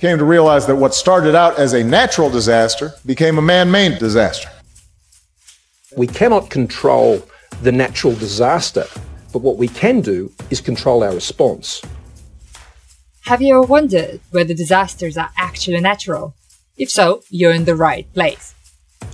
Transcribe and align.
came 0.00 0.16
to 0.16 0.24
realize 0.24 0.66
that 0.66 0.76
what 0.76 0.94
started 0.94 1.34
out 1.34 1.58
as 1.58 1.74
a 1.74 1.84
natural 1.84 2.30
disaster 2.30 2.94
became 3.04 3.36
a 3.36 3.42
man 3.42 3.70
made 3.70 3.98
disaster. 3.98 4.48
We 5.94 6.06
cannot 6.06 6.48
control 6.48 7.22
the 7.62 7.70
natural 7.70 8.14
disaster, 8.14 8.86
but 9.30 9.40
what 9.42 9.58
we 9.58 9.68
can 9.68 10.00
do 10.00 10.32
is 10.48 10.62
control 10.62 11.04
our 11.04 11.12
response. 11.12 11.82
Have 13.26 13.42
you 13.42 13.58
ever 13.58 13.66
wondered 13.66 14.20
whether 14.30 14.54
disasters 14.54 15.18
are 15.18 15.30
actually 15.36 15.80
natural? 15.80 16.34
If 16.78 16.90
so, 16.90 17.22
you're 17.28 17.52
in 17.52 17.66
the 17.66 17.76
right 17.76 18.10
place. 18.14 18.54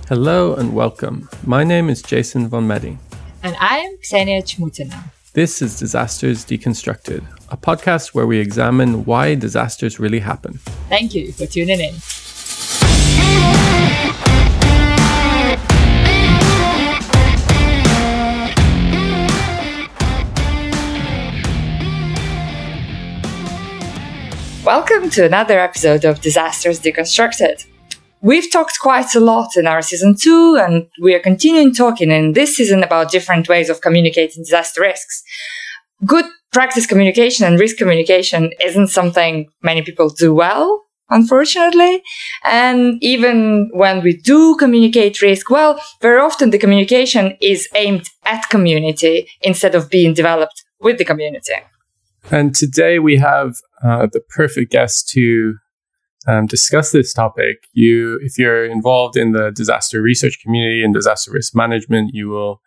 Hello 0.07 0.55
and 0.55 0.73
welcome. 0.73 1.27
My 1.45 1.65
name 1.65 1.89
is 1.89 2.01
Jason 2.01 2.47
von 2.47 2.65
Meding. 2.65 2.97
And 3.43 3.57
I 3.59 3.79
am 3.79 3.97
Ksenia 3.97 4.41
Chmutina. 4.41 5.11
This 5.37 5.61
is 5.61 5.77
Disasters 5.77 6.43
Deconstructed, 6.43 7.23
a 7.49 7.57
podcast 7.57 8.15
where 8.15 8.25
we 8.25 8.39
examine 8.39 9.05
why 9.05 9.35
disasters 9.35 9.99
really 9.99 10.21
happen. 10.21 10.53
Thank 10.89 11.13
you 11.13 11.31
for 11.31 11.45
tuning 11.45 11.79
in. 11.79 11.93
Welcome 24.65 25.11
to 25.11 25.23
another 25.23 25.59
episode 25.59 26.03
of 26.03 26.19
Disasters 26.19 26.79
Deconstructed. 26.79 27.67
We've 28.21 28.51
talked 28.51 28.79
quite 28.79 29.13
a 29.13 29.19
lot 29.19 29.55
in 29.55 29.67
our 29.67 29.81
season 29.81 30.15
two, 30.19 30.57
and 30.59 30.87
we 31.01 31.13
are 31.13 31.19
continuing 31.19 31.73
talking 31.73 32.09
in 32.11 32.33
this 32.33 32.55
season 32.55 32.83
about 32.83 33.11
different 33.11 33.47
ways 33.47 33.69
of 33.69 33.81
communicating 33.81 34.43
disaster 34.43 34.81
risks. 34.81 35.21
Good 36.05 36.25
practice 36.51 36.87
communication 36.87 37.45
and 37.45 37.59
risk 37.59 37.77
communication 37.77 38.51
isn't 38.63 38.87
something 38.87 39.47
many 39.61 39.83
people 39.83 40.09
do 40.09 40.33
well, 40.33 40.85
unfortunately. 41.11 42.01
And 42.43 42.97
even 43.01 43.69
when 43.73 44.01
we 44.01 44.17
do 44.17 44.55
communicate 44.55 45.21
risk 45.21 45.51
well, 45.51 45.79
very 46.01 46.19
often 46.19 46.49
the 46.49 46.57
communication 46.57 47.37
is 47.39 47.69
aimed 47.75 48.09
at 48.25 48.49
community 48.49 49.29
instead 49.41 49.75
of 49.75 49.91
being 49.91 50.15
developed 50.15 50.63
with 50.79 50.97
the 50.97 51.05
community. 51.05 51.53
And 52.31 52.55
today 52.55 52.97
we 52.97 53.17
have 53.17 53.57
uh, 53.83 54.07
the 54.11 54.21
perfect 54.21 54.71
guest 54.71 55.07
to 55.09 55.57
um, 56.27 56.45
discuss 56.45 56.91
this 56.91 57.13
topic. 57.13 57.67
You, 57.73 58.19
if 58.21 58.37
you're 58.37 58.65
involved 58.65 59.17
in 59.17 59.31
the 59.31 59.51
disaster 59.51 60.01
research 60.01 60.39
community 60.43 60.83
and 60.83 60.93
disaster 60.93 61.31
risk 61.31 61.55
management, 61.55 62.11
you 62.13 62.27
will 62.29 62.61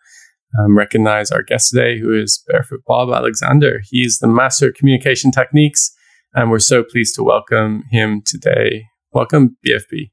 um, 0.59 0.77
recognize 0.77 1.31
our 1.31 1.43
guest 1.43 1.69
today, 1.69 1.99
who 1.99 2.13
is 2.13 2.43
Barefoot 2.47 2.81
Bob 2.85 3.09
Alexander. 3.13 3.81
He's 3.89 4.19
the 4.19 4.27
master 4.27 4.69
of 4.69 4.73
communication 4.75 5.31
techniques, 5.31 5.91
and 6.33 6.49
we're 6.49 6.59
so 6.59 6.83
pleased 6.83 7.15
to 7.15 7.23
welcome 7.23 7.83
him 7.91 8.21
today. 8.25 8.85
Welcome, 9.13 9.57
BFB. 9.65 10.09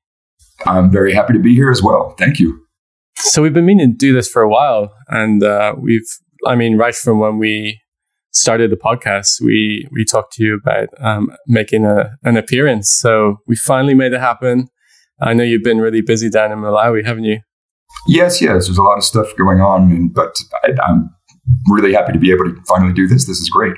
I'm 0.66 0.91
very 0.91 1.14
happy 1.14 1.32
to 1.32 1.38
be 1.38 1.54
here 1.54 1.70
as 1.70 1.82
well. 1.82 2.14
Thank 2.19 2.38
you. 2.38 2.60
So 3.16 3.42
we've 3.42 3.52
been 3.52 3.66
meaning 3.66 3.92
to 3.92 3.96
do 3.96 4.12
this 4.12 4.28
for 4.28 4.42
a 4.42 4.48
while, 4.48 4.92
and 5.08 5.42
uh, 5.42 5.74
we've, 5.78 6.06
I 6.46 6.54
mean, 6.54 6.76
right 6.76 6.94
from 6.94 7.19
when 7.19 7.38
we 7.38 7.80
started 8.39 8.70
the 8.70 8.77
podcast, 8.77 9.41
we 9.41 9.86
we 9.91 10.05
talked 10.05 10.33
to 10.34 10.44
you 10.44 10.55
about 10.55 10.89
um, 10.98 11.31
making 11.47 11.84
a, 11.84 12.17
an 12.22 12.36
appearance. 12.36 12.91
So 12.91 13.39
we 13.47 13.56
finally 13.56 13.94
made 13.94 14.12
it 14.12 14.20
happen. 14.20 14.69
I 15.20 15.34
know 15.34 15.44
you've 15.44 15.64
been 15.64 15.78
really 15.78 16.00
busy 16.00 16.31
down 16.31 16.53
in 16.53 16.59
Malawi, 16.59 17.05
haven't 17.05 17.25
you? 17.25 17.41
Yes, 18.06 18.41
yes. 18.41 18.66
There's 18.66 18.78
a 18.78 18.83
lot 18.83 18.98
of 18.98 19.05
stuff 19.05 19.28
going 19.36 19.61
on, 19.61 20.09
but 20.09 20.36
I, 20.62 20.70
I'm 20.84 21.11
really 21.69 21.92
happy 21.92 22.12
to 22.12 22.19
be 22.19 22.31
able 22.31 22.44
to 22.44 22.56
finally 22.69 22.92
do 22.92 23.06
this. 23.06 23.27
This 23.27 23.39
is 23.39 23.48
great. 23.48 23.75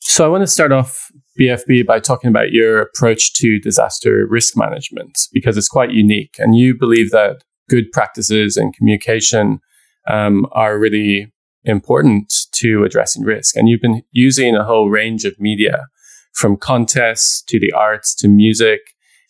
So 0.00 0.24
I 0.24 0.28
want 0.28 0.42
to 0.42 0.46
start 0.46 0.72
off 0.72 1.10
BFB 1.40 1.86
by 1.86 1.98
talking 2.00 2.28
about 2.28 2.52
your 2.52 2.80
approach 2.80 3.32
to 3.34 3.58
disaster 3.58 4.26
risk 4.28 4.56
management 4.56 5.18
because 5.32 5.56
it's 5.56 5.68
quite 5.68 5.90
unique, 5.90 6.34
and 6.38 6.56
you 6.56 6.76
believe 6.76 7.10
that 7.10 7.42
good 7.68 7.90
practices 7.92 8.56
and 8.56 8.74
communication 8.74 9.60
um, 10.08 10.46
are 10.52 10.78
really 10.78 11.32
important 11.64 12.32
to 12.52 12.84
addressing 12.84 13.22
risk. 13.22 13.56
And 13.56 13.68
you've 13.68 13.80
been 13.80 14.02
using 14.12 14.54
a 14.54 14.64
whole 14.64 14.90
range 14.90 15.24
of 15.24 15.38
media 15.38 15.86
from 16.32 16.56
contests 16.56 17.42
to 17.48 17.58
the 17.58 17.72
arts 17.72 18.14
to 18.16 18.28
music 18.28 18.80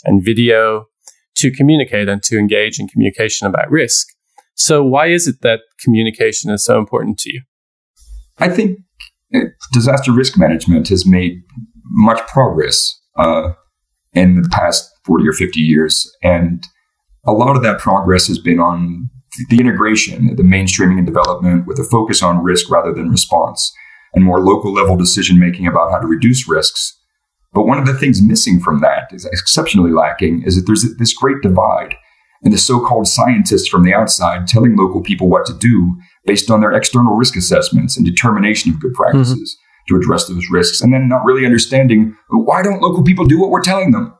and 0.05 0.25
video 0.25 0.87
to 1.37 1.51
communicate 1.51 2.09
and 2.09 2.23
to 2.23 2.39
engage 2.39 2.79
in 2.79 2.89
communication 2.89 3.47
about 3.47 3.71
risk. 3.71 4.09
So, 4.55 4.85
why 4.85 5.09
is 5.09 5.27
it 5.27 5.41
that 5.43 5.61
communication 5.81 6.51
is 6.51 6.65
so 6.65 6.79
important 6.79 7.19
to 7.21 7.33
you? 7.33 7.43
I 8.39 8.49
think 8.49 8.79
uh, 9.35 9.41
disaster 9.73 10.13
risk 10.13 10.39
management 10.39 10.89
has 10.89 11.05
made 11.05 11.43
much 11.85 12.25
progress 12.29 13.01
uh, 13.17 13.53
in 14.13 14.43
the 14.43 14.49
past 14.49 14.91
40 15.05 15.29
or 15.29 15.33
50 15.33 15.61
years. 15.61 16.11
And 16.23 16.65
a 17.27 17.33
lot 17.33 17.57
of 17.57 17.63
that 17.63 17.79
progress 17.79 18.27
has 18.29 18.39
been 18.39 18.61
on 18.61 19.11
the 19.49 19.61
integration, 19.61 20.37
the 20.37 20.43
mainstreaming 20.43 20.99
and 20.99 21.07
development 21.07 21.67
with 21.67 21.79
a 21.79 21.85
focus 21.85 22.23
on 22.23 22.43
risk 22.43 22.71
rather 22.71 22.93
than 22.93 23.11
response, 23.11 23.73
and 24.15 24.25
more 24.25 24.41
local 24.41 24.73
level 24.73 24.97
decision 24.97 25.39
making 25.39 25.67
about 25.67 25.91
how 25.91 25.99
to 25.99 26.07
reduce 26.07 26.49
risks. 26.49 26.99
But 27.53 27.67
one 27.67 27.79
of 27.79 27.87
the 27.87 27.95
things 27.95 28.23
missing 28.23 28.61
from 28.61 28.81
that 28.81 29.13
is 29.13 29.25
exceptionally 29.27 29.93
lacking 29.93 30.43
is 30.45 30.57
that 30.57 30.67
there's 30.67 30.85
this 30.99 31.15
great 31.15 31.41
divide 31.43 31.95
and 32.43 32.53
the 32.53 32.59
so-called 32.59 33.09
scientists 33.09 33.67
from 33.67 33.85
the 33.85 33.95
outside 33.95 34.47
telling 34.47 34.77
local 34.77 35.03
people 35.03 35.29
what 35.29 35.47
to 35.47 35.55
do 35.55 35.97
based 36.27 36.51
on 36.51 36.61
their 36.61 36.73
external 36.73 37.17
risk 37.17 37.37
assessments 37.37 37.97
and 37.97 38.05
determination 38.05 38.71
of 38.71 38.81
good 38.81 38.93
practices 38.93 39.57
mm-hmm. 39.57 39.95
to 39.95 40.01
address 40.01 40.29
those 40.29 40.51
risks 40.51 40.81
and 40.81 40.93
then 40.93 41.09
not 41.09 41.25
really 41.25 41.47
understanding 41.47 42.15
why 42.29 42.63
don't 42.63 42.83
local 42.83 43.03
people 43.03 43.25
do 43.25 43.41
what 43.41 43.51
we're 43.51 43.63
telling 43.63 43.93
them 43.93 44.15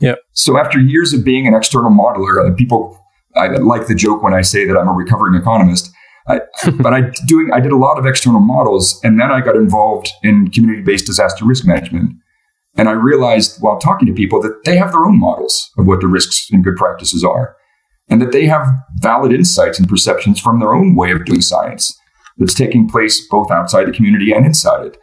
yeah 0.00 0.14
so 0.32 0.58
after 0.58 0.80
years 0.80 1.12
of 1.12 1.24
being 1.24 1.46
an 1.46 1.54
external 1.54 1.90
modeler 1.90 2.56
people 2.56 2.99
I 3.36 3.48
like 3.48 3.86
the 3.86 3.94
joke 3.94 4.22
when 4.22 4.34
I 4.34 4.42
say 4.42 4.64
that 4.66 4.76
I'm 4.76 4.88
a 4.88 4.92
recovering 4.92 5.34
economist. 5.34 5.90
I, 6.28 6.40
but 6.80 6.92
I 6.92 7.10
doing 7.26 7.50
I 7.52 7.60
did 7.60 7.72
a 7.72 7.76
lot 7.76 7.98
of 7.98 8.06
external 8.06 8.40
models, 8.40 9.00
and 9.02 9.18
then 9.18 9.30
I 9.30 9.40
got 9.40 9.56
involved 9.56 10.10
in 10.22 10.50
community-based 10.50 11.06
disaster 11.06 11.44
risk 11.44 11.66
management. 11.66 12.16
And 12.76 12.88
I 12.88 12.92
realized 12.92 13.60
while 13.60 13.78
talking 13.78 14.06
to 14.06 14.14
people 14.14 14.40
that 14.42 14.64
they 14.64 14.76
have 14.76 14.92
their 14.92 15.04
own 15.04 15.18
models 15.18 15.70
of 15.76 15.86
what 15.86 16.00
the 16.00 16.06
risks 16.06 16.48
and 16.52 16.62
good 16.62 16.76
practices 16.76 17.24
are, 17.24 17.56
and 18.08 18.22
that 18.22 18.32
they 18.32 18.46
have 18.46 18.66
valid 19.00 19.32
insights 19.32 19.78
and 19.78 19.88
perceptions 19.88 20.40
from 20.40 20.60
their 20.60 20.72
own 20.72 20.94
way 20.94 21.10
of 21.10 21.24
doing 21.24 21.40
science 21.40 21.98
that's 22.38 22.54
taking 22.54 22.88
place 22.88 23.26
both 23.28 23.50
outside 23.50 23.86
the 23.86 23.92
community 23.92 24.32
and 24.32 24.46
inside 24.46 24.86
it. 24.86 24.96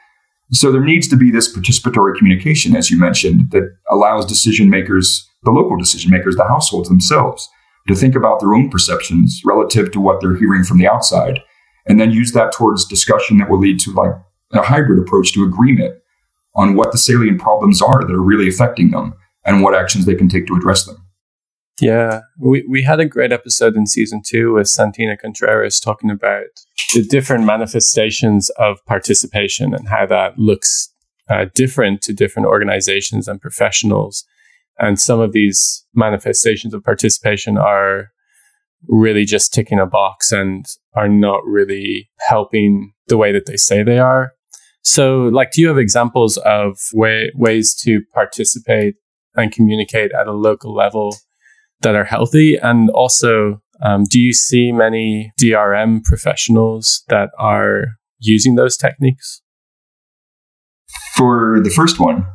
So 0.52 0.72
there 0.72 0.84
needs 0.84 1.08
to 1.10 1.18
be 1.18 1.30
this 1.30 1.54
participatory 1.54 2.18
communication, 2.18 2.76
as 2.76 2.90
you 2.90 2.98
mentioned, 2.98 3.52
that 3.52 3.70
allows 3.92 4.26
decision 4.26 4.70
makers, 4.70 5.30
the 5.44 5.52
local 5.52 5.78
decision 5.78 6.10
makers, 6.10 6.36
the 6.36 6.48
households 6.48 6.88
themselves, 6.88 7.50
to 7.88 7.96
think 7.96 8.16
about 8.16 8.40
their 8.40 8.53
own 8.53 8.70
perceptions 8.70 9.42
relative 9.46 9.92
to 9.92 10.02
what 10.02 10.22
they're 10.22 10.38
hearing 10.38 10.64
from 10.64 10.78
the 10.78 10.88
outside, 10.88 11.42
and 11.88 12.00
then 12.00 12.12
use 12.12 12.34
that 12.34 12.52
towards 12.52 12.86
discussion 12.86 13.38
that 13.38 13.50
will 13.50 13.59
lead 13.59 13.80
to 13.81 13.94
like 13.94 14.12
a 14.53 14.62
hybrid 14.62 15.00
approach 15.00 15.34
to 15.34 15.44
agreement 15.44 15.96
on 16.56 16.75
what 16.75 16.92
the 16.92 16.98
salient 16.98 17.40
problems 17.40 17.81
are 17.81 18.03
that 18.03 18.14
are 18.14 18.22
really 18.22 18.48
affecting 18.50 18.92
them 18.92 19.14
and 19.46 19.62
what 19.62 19.75
actions 19.75 20.06
they 20.06 20.16
can 20.16 20.28
take 20.28 20.48
to 20.48 20.56
address 20.56 20.86
them. 20.86 20.98
Yeah, 21.80 22.22
we, 22.40 22.66
we 22.68 22.81
had 22.81 23.00
a 23.00 23.06
great 23.06 23.31
episode 23.31 23.75
in 23.75 23.86
season 23.86 24.22
two 24.25 24.54
with 24.54 24.68
Santina 24.68 25.16
Contreras 25.16 25.80
talking 25.80 26.09
about 26.09 26.46
the 26.94 27.04
different 27.04 27.46
manifestations 27.46 28.50
of 28.58 28.84
participation 28.86 29.75
and 29.75 29.88
how 29.88 30.08
that 30.08 30.40
looks 30.40 30.92
uh, 31.30 31.46
different 31.54 32.02
to 32.02 32.14
different 32.14 32.48
organizations 32.48 33.28
and 33.28 33.40
professionals. 33.40 34.25
And 34.80 35.00
some 35.00 35.20
of 35.20 35.32
these 35.32 35.86
manifestations 35.94 36.74
of 36.74 36.84
participation 36.84 37.58
are 37.58 38.10
really 38.88 39.26
just 39.26 39.54
ticking 39.54 39.80
a 39.80 39.86
box 39.86 40.32
and 40.32 40.66
are 40.96 41.10
not 41.10 41.44
really 41.46 42.10
helping 42.28 42.94
the 43.08 43.18
way 43.18 43.32
that 43.32 43.46
they 43.46 43.58
say 43.58 43.84
they 43.84 44.00
are. 44.00 44.34
So, 44.84 45.24
like, 45.24 45.51
do 45.51 45.62
you 45.62 45.68
have 45.68 45.78
examples 45.78 46.38
of 46.38 46.78
way, 46.94 47.31
ways 47.36 47.75
to 47.84 48.01
participate 48.13 48.96
and 49.36 49.51
communicate 49.51 50.12
at 50.13 50.28
a 50.28 50.34
local 50.34 50.74
level 50.74 51.16
that 51.81 51.96
are 51.96 52.06
healthy? 52.06 52.56
And 52.56 52.90
also, 52.92 53.62
um, 53.84 54.06
do 54.10 54.19
you 54.19 54.34
see 54.34 54.72
many 54.72 55.34
DRM 55.42 56.04
professionals 56.04 57.04
that 57.10 57.30
are 57.38 57.86
using 58.19 58.56
those 58.56 58.78
techniques? 58.78 59.42
For 61.16 61.60
the 61.62 61.69
first 61.69 62.00
one, 62.00 62.25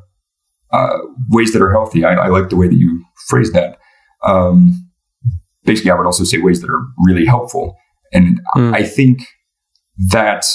uh, 0.72 0.98
ways 1.28 1.52
that 1.52 1.62
are 1.62 1.70
healthy. 1.70 2.04
I, 2.04 2.14
I, 2.14 2.28
like 2.28 2.48
the 2.48 2.56
way 2.56 2.68
that 2.68 2.76
you 2.76 3.04
phrase 3.28 3.52
that. 3.52 3.78
Um, 4.24 4.88
basically, 5.64 5.90
I 5.90 5.94
would 5.94 6.06
also 6.06 6.24
say 6.24 6.38
ways 6.38 6.60
that 6.62 6.70
are 6.70 6.86
really 6.98 7.26
helpful. 7.26 7.76
And 8.12 8.40
mm. 8.56 8.74
I 8.74 8.82
think 8.82 9.20
that, 10.10 10.46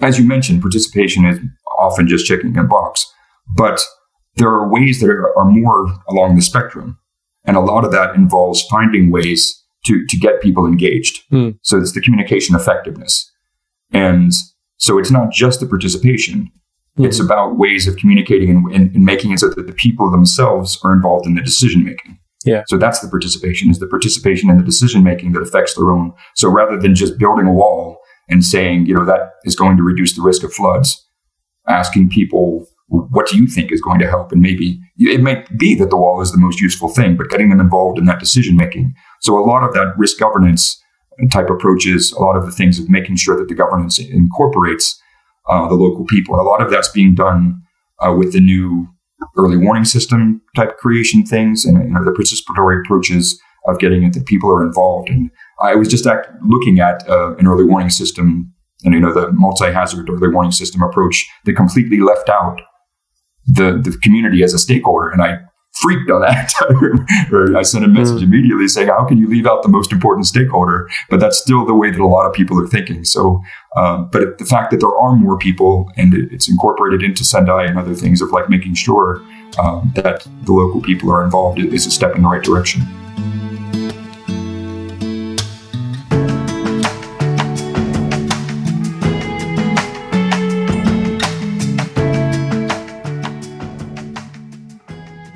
as 0.00 0.18
you 0.18 0.26
mentioned, 0.26 0.62
participation 0.62 1.24
is 1.24 1.38
often 1.78 2.06
just 2.06 2.26
checking 2.26 2.56
a 2.56 2.64
box, 2.64 3.10
but 3.56 3.82
there 4.36 4.48
are 4.48 4.68
ways 4.68 5.00
that 5.00 5.10
are, 5.10 5.36
are 5.38 5.44
more 5.44 5.86
along 6.08 6.36
the 6.36 6.42
spectrum. 6.42 6.98
And 7.44 7.56
a 7.56 7.60
lot 7.60 7.84
of 7.84 7.92
that 7.92 8.14
involves 8.14 8.62
finding 8.70 9.10
ways 9.10 9.62
to, 9.86 10.04
to 10.06 10.16
get 10.16 10.40
people 10.40 10.66
engaged. 10.66 11.22
Mm. 11.30 11.58
So 11.62 11.78
it's 11.78 11.92
the 11.92 12.00
communication 12.00 12.54
effectiveness. 12.54 13.30
And 13.92 14.32
so 14.76 14.98
it's 14.98 15.10
not 15.10 15.30
just 15.30 15.60
the 15.60 15.66
participation, 15.66 16.50
Mm-hmm. 16.96 17.06
It's 17.06 17.18
about 17.18 17.58
ways 17.58 17.88
of 17.88 17.96
communicating 17.96 18.50
and, 18.50 18.72
and, 18.72 18.94
and, 18.94 19.04
making 19.04 19.32
it 19.32 19.40
so 19.40 19.48
that 19.48 19.66
the 19.66 19.72
people 19.72 20.12
themselves 20.12 20.78
are 20.84 20.92
involved 20.92 21.26
in 21.26 21.34
the 21.34 21.42
decision 21.42 21.82
making. 21.82 22.18
Yeah. 22.44 22.62
So 22.68 22.76
that's 22.76 23.00
the 23.00 23.08
participation 23.08 23.68
is 23.68 23.80
the 23.80 23.88
participation 23.88 24.48
in 24.48 24.58
the 24.58 24.64
decision 24.64 25.02
making 25.02 25.32
that 25.32 25.40
affects 25.40 25.74
their 25.74 25.90
own. 25.90 26.12
So 26.36 26.48
rather 26.48 26.78
than 26.78 26.94
just 26.94 27.18
building 27.18 27.46
a 27.46 27.52
wall 27.52 27.98
and 28.28 28.44
saying, 28.44 28.86
you 28.86 28.94
know, 28.94 29.04
that 29.06 29.32
is 29.44 29.56
going 29.56 29.76
to 29.76 29.82
reduce 29.82 30.14
the 30.14 30.22
risk 30.22 30.44
of 30.44 30.52
floods, 30.52 31.04
asking 31.66 32.10
people, 32.10 32.66
what 32.86 33.26
do 33.26 33.38
you 33.38 33.46
think 33.46 33.72
is 33.72 33.80
going 33.80 33.98
to 33.98 34.08
help? 34.08 34.30
And 34.30 34.40
maybe 34.40 34.78
it 34.98 35.20
might 35.20 35.58
be 35.58 35.74
that 35.76 35.90
the 35.90 35.96
wall 35.96 36.20
is 36.20 36.30
the 36.30 36.38
most 36.38 36.60
useful 36.60 36.90
thing, 36.90 37.16
but 37.16 37.30
getting 37.30 37.48
them 37.48 37.60
involved 37.60 37.98
in 37.98 38.04
that 38.04 38.20
decision 38.20 38.56
making. 38.56 38.94
So 39.20 39.38
a 39.38 39.44
lot 39.44 39.64
of 39.64 39.72
that 39.74 39.94
risk 39.96 40.18
governance 40.18 40.80
type 41.32 41.48
approaches, 41.48 42.12
a 42.12 42.20
lot 42.20 42.36
of 42.36 42.44
the 42.44 42.52
things 42.52 42.78
of 42.78 42.90
making 42.90 43.16
sure 43.16 43.36
that 43.36 43.48
the 43.48 43.54
governance 43.54 43.98
incorporates 43.98 45.00
uh, 45.48 45.68
the 45.68 45.74
local 45.74 46.04
people. 46.06 46.34
And 46.34 46.46
a 46.46 46.48
lot 46.48 46.62
of 46.62 46.70
that's 46.70 46.88
being 46.88 47.14
done 47.14 47.62
uh, 48.04 48.12
with 48.12 48.32
the 48.32 48.40
new 48.40 48.88
early 49.36 49.56
warning 49.56 49.84
system 49.84 50.42
type 50.56 50.76
creation 50.78 51.24
things 51.24 51.64
and 51.64 51.78
you 51.84 51.90
know, 51.90 52.04
the 52.04 52.10
participatory 52.10 52.80
approaches 52.84 53.40
of 53.66 53.78
getting 53.78 54.02
it 54.02 54.12
that 54.12 54.26
people 54.26 54.50
are 54.50 54.62
involved. 54.62 55.08
And 55.08 55.30
I 55.60 55.74
was 55.74 55.88
just 55.88 56.06
act- 56.06 56.28
looking 56.46 56.80
at 56.80 57.08
uh, 57.08 57.34
an 57.36 57.46
early 57.46 57.64
warning 57.64 57.90
system 57.90 58.52
and 58.84 58.92
you 58.92 59.00
know 59.00 59.12
the 59.12 59.32
multi-hazard 59.32 60.08
early 60.10 60.28
warning 60.28 60.52
system 60.52 60.82
approach 60.82 61.26
that 61.44 61.54
completely 61.54 62.00
left 62.00 62.28
out 62.28 62.60
the 63.46 63.80
the 63.82 63.96
community 64.02 64.42
as 64.42 64.54
a 64.54 64.58
stakeholder. 64.58 65.08
And 65.10 65.22
I 65.22 65.38
freaked 65.74 66.10
on 66.10 66.20
that. 66.22 66.52
I 67.56 67.62
sent 67.62 67.84
a 67.84 67.88
message 67.88 68.20
mm. 68.20 68.24
immediately 68.24 68.68
saying, 68.68 68.88
"How 68.88 69.04
can 69.04 69.18
you 69.18 69.28
leave 69.28 69.46
out 69.46 69.62
the 69.62 69.68
most 69.68 69.92
important 69.92 70.26
stakeholder?" 70.26 70.88
But 71.10 71.20
that's 71.20 71.38
still 71.38 71.64
the 71.66 71.74
way 71.74 71.90
that 71.90 72.00
a 72.00 72.06
lot 72.06 72.26
of 72.26 72.32
people 72.32 72.60
are 72.62 72.66
thinking. 72.66 73.04
So, 73.04 73.42
um, 73.76 74.08
but 74.10 74.38
the 74.38 74.44
fact 74.44 74.70
that 74.70 74.80
there 74.80 74.96
are 74.96 75.16
more 75.16 75.38
people 75.38 75.90
and 75.96 76.14
it's 76.14 76.48
incorporated 76.48 77.02
into 77.02 77.24
Sendai 77.24 77.64
and 77.64 77.78
other 77.78 77.94
things 77.94 78.20
of 78.20 78.30
like 78.30 78.48
making 78.48 78.74
sure 78.74 79.20
um, 79.58 79.92
that 79.96 80.26
the 80.42 80.52
local 80.52 80.80
people 80.80 81.10
are 81.10 81.24
involved 81.24 81.58
is 81.58 81.86
a 81.86 81.90
step 81.90 82.14
in 82.16 82.22
the 82.22 82.28
right 82.28 82.42
direction. 82.42 82.82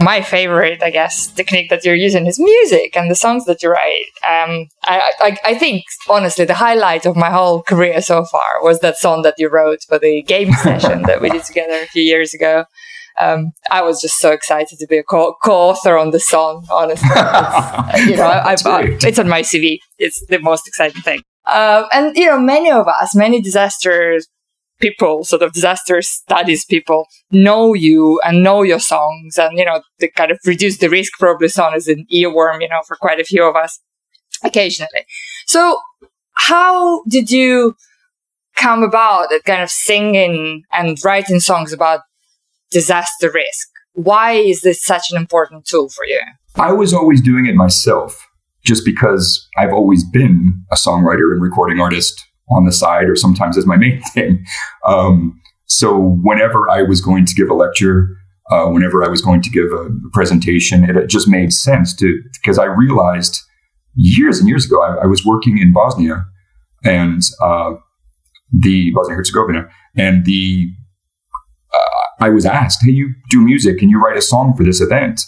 My 0.09 0.23
favorite, 0.23 0.83
I 0.83 0.89
guess, 0.89 1.27
technique 1.41 1.69
that 1.69 1.85
you're 1.85 2.03
using 2.09 2.27
is 2.27 2.39
music 2.39 2.97
and 2.97 3.11
the 3.11 3.21
songs 3.25 3.45
that 3.45 3.63
you 3.63 3.69
write. 3.71 4.11
Um, 4.27 4.53
I, 4.85 4.97
I, 5.27 5.39
I 5.51 5.55
think 5.55 5.85
honestly, 6.09 6.47
the 6.47 6.55
highlight 6.67 7.05
of 7.05 7.15
my 7.15 7.31
whole 7.31 7.63
career 7.63 8.01
so 8.01 8.25
far 8.25 8.51
was 8.63 8.81
that 8.81 8.97
song 8.97 9.21
that 9.25 9.35
you 9.37 9.51
wrote 9.51 9.81
for 9.87 9.99
the 9.99 10.23
game 10.23 10.53
session 10.67 11.03
that 11.03 11.21
we 11.21 11.29
did 11.29 11.45
together 11.45 11.79
a 11.83 11.87
few 11.89 12.03
years 12.03 12.33
ago. 12.33 12.65
Um, 13.21 13.53
I 13.71 13.83
was 13.83 14.01
just 14.01 14.19
so 14.19 14.31
excited 14.33 14.79
to 14.79 14.87
be 14.87 14.97
a 14.97 15.03
co- 15.03 15.37
author 15.47 15.99
on 15.99 16.11
the 16.11 16.21
song. 16.21 16.65
Honestly, 16.71 17.09
you 18.11 18.17
know, 18.17 18.31
I, 18.51 18.57
it's 19.09 19.19
on 19.19 19.29
my 19.29 19.43
CV. 19.43 19.79
It's 19.99 20.25
the 20.29 20.39
most 20.39 20.67
exciting 20.67 21.03
thing. 21.03 21.21
Um, 21.53 21.85
and 21.93 22.17
you 22.17 22.27
know, 22.27 22.41
many 22.41 22.71
of 22.71 22.87
us, 22.89 23.15
many 23.15 23.43
disasters 23.43 24.27
people, 24.81 25.25
sort 25.25 25.43
of 25.43 25.53
disaster 25.53 26.01
studies 26.03 26.65
people, 26.65 27.07
know 27.31 27.75
you 27.75 28.21
and 28.25 28.43
know 28.43 28.63
your 28.63 28.81
songs, 28.81 29.39
and 29.39 29.59
you 29.59 29.65
know, 29.65 29.83
they 30.01 30.09
kind 30.09 30.31
of 30.31 30.39
reduce 30.45 30.79
the 30.79 30.89
risk. 30.89 31.13
Probably 31.19 31.49
song 31.49 31.75
is 31.75 31.89
an 31.89 32.07
earworm, 32.13 32.61
you 32.61 32.69
know, 32.69 32.83
for 32.87 32.97
quite 32.97 33.21
a 33.21 33.25
few 33.25 33.45
of 33.45 33.57
us 33.57 33.81
occasionally. 34.43 35.05
So, 35.47 35.79
how 36.35 37.03
did 37.05 37.31
you 37.31 37.77
come 38.57 38.83
about 38.83 39.33
at 39.33 39.45
kind 39.45 39.63
of 39.63 39.71
singing 39.71 40.63
and 40.73 40.99
writing 41.05 41.41
songs 41.41 41.73
about 41.73 42.01
disaster 42.71 43.31
risk? 43.31 43.69
Why 43.95 44.33
is 44.33 44.61
this 44.61 44.85
such 44.85 45.11
an 45.11 45.17
important 45.17 45.65
tool 45.67 45.89
for 45.89 46.05
you? 46.05 46.21
I 46.57 46.73
was 46.73 46.93
always 46.93 47.21
doing 47.21 47.47
it 47.47 47.55
myself 47.55 48.29
just 48.65 48.85
because 48.85 49.49
I've 49.57 49.73
always 49.73 50.05
been 50.05 50.65
a 50.71 50.77
songwriter 50.77 51.33
and 51.33 51.41
recording 51.41 51.81
artist 51.81 52.28
on 52.51 52.65
the 52.65 52.73
side 52.73 53.09
or 53.09 53.17
sometimes 53.17 53.59
as 53.59 53.67
my 53.67 53.77
main 53.77 54.01
thing. 54.15 54.45
Um, 54.87 55.41
so 55.67 55.99
whenever 56.23 56.69
I 56.71 56.83
was 56.83 57.01
going 57.01 57.27
to 57.27 57.35
give 57.35 57.51
a 57.51 57.55
lecture, 57.55 58.09
uh, 58.51 58.67
whenever 58.67 59.05
I 59.05 59.09
was 59.09 59.21
going 59.21 59.43
to 59.43 59.51
give 59.51 59.71
a 59.73 59.91
presentation, 60.13 60.89
it, 60.89 60.97
it 60.97 61.09
just 61.09 61.29
made 61.29 61.53
sense 61.53 61.95
to 61.97 62.21
because 62.41 62.59
I 62.59 62.65
realized 62.65 63.39
years 63.95 64.39
and 64.39 64.49
years 64.49 64.65
ago 64.65 64.83
I, 64.83 65.03
I 65.03 65.07
was 65.07 65.25
working 65.25 65.59
in 65.59 65.73
Bosnia 65.73 66.25
and 66.85 67.23
uh, 67.43 67.75
the 68.51 68.91
Bosnia 68.95 69.17
Herzegovina 69.17 69.69
and 69.97 70.25
the 70.25 70.71
uh, 71.73 72.25
I 72.25 72.31
was 72.31 72.47
asked, 72.47 72.83
"Hey, 72.83 72.93
you 72.93 73.13
do 73.29 73.43
music? 73.43 73.79
Can 73.79 73.91
you 73.91 74.01
write 74.01 74.17
a 74.17 74.23
song 74.23 74.55
for 74.57 74.65
this 74.65 74.81
event?" 74.81 75.21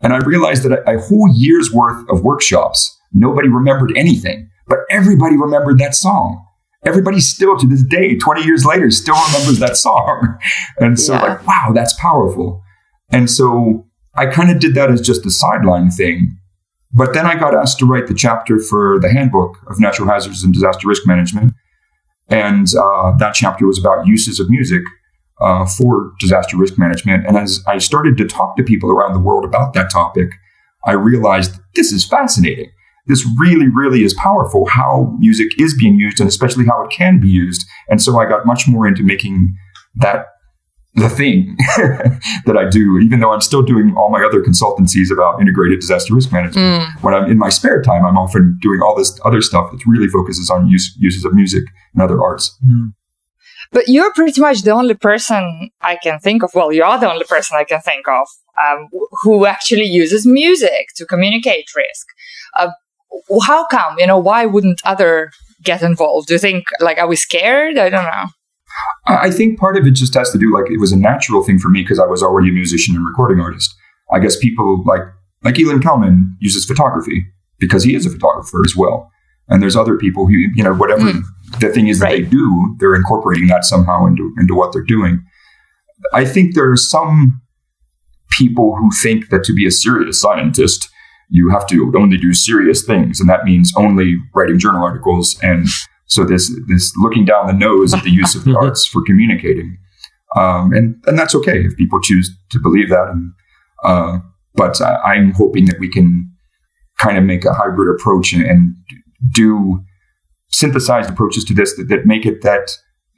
And 0.00 0.14
I 0.14 0.18
realized 0.18 0.62
that 0.62 0.72
a, 0.72 0.96
a 0.96 0.98
whole 0.98 1.28
year's 1.34 1.70
worth 1.72 2.08
of 2.08 2.22
workshops, 2.22 2.98
nobody 3.12 3.48
remembered 3.48 3.92
anything, 3.96 4.48
but 4.66 4.78
everybody 4.90 5.36
remembered 5.36 5.78
that 5.78 5.94
song 5.94 6.42
everybody 6.84 7.20
still 7.20 7.56
to 7.56 7.66
this 7.66 7.82
day, 7.82 8.16
20 8.16 8.44
years 8.44 8.64
later, 8.64 8.90
still 8.90 9.16
remembers 9.26 9.58
that 9.58 9.76
song. 9.76 10.38
And 10.78 10.98
so, 10.98 11.14
yeah. 11.14 11.22
like, 11.22 11.46
wow, 11.46 11.70
that's 11.72 11.94
powerful. 12.00 12.62
And 13.10 13.30
so 13.30 13.86
I 14.14 14.26
kind 14.26 14.50
of 14.50 14.58
did 14.58 14.74
that 14.74 14.90
as 14.90 15.00
just 15.00 15.24
a 15.24 15.30
sideline 15.30 15.90
thing. 15.90 16.36
But 16.92 17.14
then 17.14 17.26
I 17.26 17.36
got 17.36 17.54
asked 17.54 17.78
to 17.80 17.86
write 17.86 18.06
the 18.06 18.14
chapter 18.14 18.58
for 18.58 18.98
the 19.00 19.10
handbook 19.10 19.58
of 19.68 19.80
natural 19.80 20.08
hazards 20.08 20.42
and 20.42 20.52
disaster 20.52 20.88
risk 20.88 21.06
management. 21.06 21.54
And 22.28 22.66
uh, 22.74 23.16
that 23.18 23.34
chapter 23.34 23.66
was 23.66 23.78
about 23.78 24.06
uses 24.06 24.40
of 24.40 24.50
music 24.50 24.82
uh, 25.40 25.66
for 25.66 26.12
disaster 26.18 26.56
risk 26.56 26.78
management. 26.78 27.26
And 27.26 27.36
as 27.36 27.62
I 27.66 27.78
started 27.78 28.16
to 28.18 28.26
talk 28.26 28.56
to 28.56 28.62
people 28.62 28.90
around 28.90 29.12
the 29.12 29.20
world 29.20 29.44
about 29.44 29.74
that 29.74 29.90
topic, 29.90 30.30
I 30.84 30.92
realized 30.92 31.58
this 31.74 31.92
is 31.92 32.06
fascinating 32.06 32.70
this 33.06 33.26
really, 33.38 33.68
really 33.68 34.02
is 34.02 34.14
powerful 34.14 34.66
how 34.66 35.14
music 35.18 35.48
is 35.58 35.76
being 35.78 35.96
used 35.96 36.20
and 36.20 36.28
especially 36.28 36.64
how 36.66 36.82
it 36.84 36.90
can 36.90 37.20
be 37.20 37.28
used. 37.28 37.66
And 37.88 38.00
so 38.00 38.18
I 38.18 38.26
got 38.26 38.46
much 38.46 38.66
more 38.66 38.86
into 38.86 39.02
making 39.02 39.54
that 39.96 40.26
the 40.94 41.08
thing 41.08 41.56
that 42.46 42.56
I 42.56 42.68
do, 42.68 42.98
even 42.98 43.20
though 43.20 43.32
I'm 43.32 43.40
still 43.40 43.62
doing 43.62 43.94
all 43.96 44.10
my 44.10 44.22
other 44.22 44.40
consultancies 44.40 45.12
about 45.12 45.40
integrated 45.40 45.80
disaster 45.80 46.14
risk 46.14 46.32
management. 46.32 46.82
Mm. 46.82 47.02
When 47.02 47.14
I'm 47.14 47.30
in 47.30 47.36
my 47.36 47.48
spare 47.48 47.82
time, 47.82 48.04
I'm 48.04 48.16
often 48.16 48.58
doing 48.60 48.80
all 48.80 48.94
this 48.96 49.18
other 49.24 49.42
stuff 49.42 49.72
that 49.72 49.80
really 49.86 50.08
focuses 50.08 50.50
on 50.50 50.68
use, 50.68 50.96
uses 50.98 51.24
of 51.24 51.34
music 51.34 51.64
and 51.94 52.02
other 52.02 52.22
arts. 52.22 52.56
Mm. 52.64 52.92
But 53.72 53.88
you're 53.88 54.12
pretty 54.12 54.40
much 54.40 54.62
the 54.62 54.70
only 54.70 54.94
person 54.94 55.70
I 55.80 55.96
can 56.00 56.20
think 56.20 56.44
of. 56.44 56.50
Well, 56.54 56.72
you 56.72 56.84
are 56.84 56.98
the 56.98 57.10
only 57.10 57.24
person 57.24 57.56
I 57.58 57.64
can 57.64 57.80
think 57.80 58.06
of 58.06 58.28
um, 58.62 58.88
who 59.22 59.46
actually 59.46 59.86
uses 59.86 60.24
music 60.24 60.88
to 60.96 61.04
communicate 61.06 61.66
risk. 61.74 62.06
Uh, 62.56 62.68
how 63.42 63.66
come? 63.66 63.98
You 63.98 64.06
know, 64.06 64.18
why 64.18 64.46
wouldn't 64.46 64.80
other 64.84 65.30
get 65.62 65.82
involved? 65.82 66.28
Do 66.28 66.34
you 66.34 66.40
think 66.40 66.64
like 66.80 66.98
are 66.98 67.08
we 67.08 67.16
scared? 67.16 67.78
I 67.78 67.88
don't 67.88 68.04
know. 68.04 68.26
I 69.06 69.30
think 69.30 69.58
part 69.58 69.76
of 69.76 69.86
it 69.86 69.92
just 69.92 70.14
has 70.14 70.32
to 70.32 70.38
do 70.38 70.52
like 70.52 70.70
it 70.70 70.80
was 70.80 70.92
a 70.92 70.98
natural 70.98 71.44
thing 71.44 71.58
for 71.58 71.68
me 71.68 71.82
because 71.82 72.00
I 72.00 72.06
was 72.06 72.22
already 72.22 72.48
a 72.48 72.52
musician 72.52 72.96
and 72.96 73.06
recording 73.06 73.40
artist. 73.40 73.74
I 74.12 74.18
guess 74.18 74.36
people 74.36 74.82
like 74.84 75.02
like 75.42 75.54
Ilan 75.56 75.82
Kelman 75.82 76.36
uses 76.40 76.64
photography 76.64 77.24
because 77.58 77.84
he 77.84 77.94
is 77.94 78.06
a 78.06 78.10
photographer 78.10 78.62
as 78.64 78.74
well. 78.76 79.10
And 79.48 79.62
there's 79.62 79.76
other 79.76 79.96
people 79.96 80.26
who, 80.26 80.32
you 80.32 80.62
know, 80.62 80.74
whatever 80.74 81.02
mm. 81.02 81.22
the 81.60 81.68
thing 81.68 81.88
is 81.88 81.98
that 81.98 82.06
right. 82.06 82.24
they 82.24 82.30
do, 82.30 82.76
they're 82.78 82.94
incorporating 82.94 83.48
that 83.48 83.64
somehow 83.64 84.06
into, 84.06 84.32
into 84.38 84.54
what 84.54 84.72
they're 84.72 84.82
doing. 84.82 85.22
I 86.12 86.24
think 86.24 86.54
there 86.54 86.70
are 86.70 86.76
some 86.76 87.42
people 88.30 88.76
who 88.76 88.90
think 89.02 89.28
that 89.28 89.44
to 89.44 89.54
be 89.54 89.66
a 89.66 89.70
serious 89.70 90.20
scientist, 90.20 90.88
you 91.28 91.50
have 91.50 91.66
to 91.68 91.92
only 91.96 92.16
do 92.16 92.32
serious 92.32 92.84
things, 92.84 93.20
and 93.20 93.28
that 93.28 93.44
means 93.44 93.72
only 93.76 94.16
writing 94.34 94.58
journal 94.58 94.82
articles. 94.82 95.38
And 95.42 95.66
so 96.06 96.24
this 96.24 96.52
this 96.68 96.92
looking 96.96 97.24
down 97.24 97.46
the 97.46 97.52
nose 97.52 97.94
at 97.94 98.02
the 98.04 98.10
use 98.10 98.34
of 98.34 98.44
the 98.44 98.56
arts 98.60 98.86
for 98.86 99.02
communicating, 99.06 99.76
um, 100.36 100.72
and 100.72 101.02
and 101.06 101.18
that's 101.18 101.34
okay 101.34 101.60
if 101.64 101.76
people 101.76 102.00
choose 102.00 102.30
to 102.50 102.60
believe 102.60 102.88
that. 102.90 103.08
And 103.08 103.32
uh, 103.84 104.18
but 104.54 104.80
I, 104.80 105.16
am 105.16 105.32
hoping 105.32 105.66
that 105.66 105.78
we 105.78 105.88
can 105.88 106.30
kind 106.98 107.18
of 107.18 107.24
make 107.24 107.44
a 107.44 107.52
hybrid 107.52 107.94
approach 107.98 108.32
and, 108.32 108.44
and 108.44 108.74
do 109.32 109.82
synthesized 110.50 111.10
approaches 111.10 111.44
to 111.44 111.54
this 111.54 111.76
that, 111.76 111.88
that 111.88 112.06
make 112.06 112.24
it 112.24 112.42
that 112.42 112.70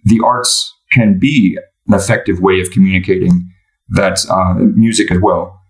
the 0.04 0.20
arts 0.24 0.72
can 0.92 1.18
be 1.18 1.58
an 1.86 1.94
effective 1.94 2.40
way 2.40 2.60
of 2.60 2.70
communicating 2.70 3.48
that 3.88 4.18
uh, 4.30 4.54
music 4.54 5.12
as 5.12 5.18
well 5.20 5.60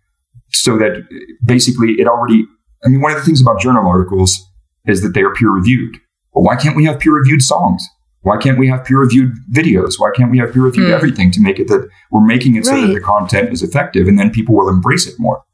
so 0.51 0.79
that 0.79 1.07
basically 1.45 1.93
it 1.95 2.07
already, 2.07 2.45
I 2.85 2.89
mean, 2.89 3.01
one 3.01 3.13
of 3.13 3.19
the 3.19 3.25
things 3.25 3.41
about 3.41 3.61
journal 3.61 3.87
articles 3.87 4.45
is 4.87 5.03
that 5.03 5.15
they 5.15 5.23
are 5.23 5.35
peer 5.35 5.51
reviewed. 5.51 5.97
But 6.35 6.43
why 6.43 6.57
can't 6.57 6.77
we 6.77 6.85
have 6.85 7.01
peer 7.01 7.15
reviewed 7.15 7.43
songs? 7.43 7.87
Why 8.23 8.37
can't 8.37 8.59
we 8.59 8.69
have 8.69 8.85
peer 8.85 8.99
reviewed 8.99 9.35
videos? 9.53 9.95
Why 9.99 10.11
can't 10.15 10.31
we 10.31 10.39
have 10.39 10.53
peer 10.53 10.63
reviewed 10.63 10.89
mm. 10.89 10.95
everything 10.95 11.31
to 11.33 11.41
make 11.41 11.59
it 11.59 11.69
that 11.69 11.89
we're 12.11 12.27
making 12.27 12.57
it 12.57 12.67
right. 12.67 12.81
so 12.81 12.87
that 12.87 12.93
the 12.93 13.01
content 13.01 13.53
is 13.53 13.63
effective 13.63 14.09
and 14.09 14.19
then 14.19 14.31
people 14.31 14.55
will 14.55 14.69
embrace 14.69 15.07
it 15.07 15.15
more? 15.19 15.45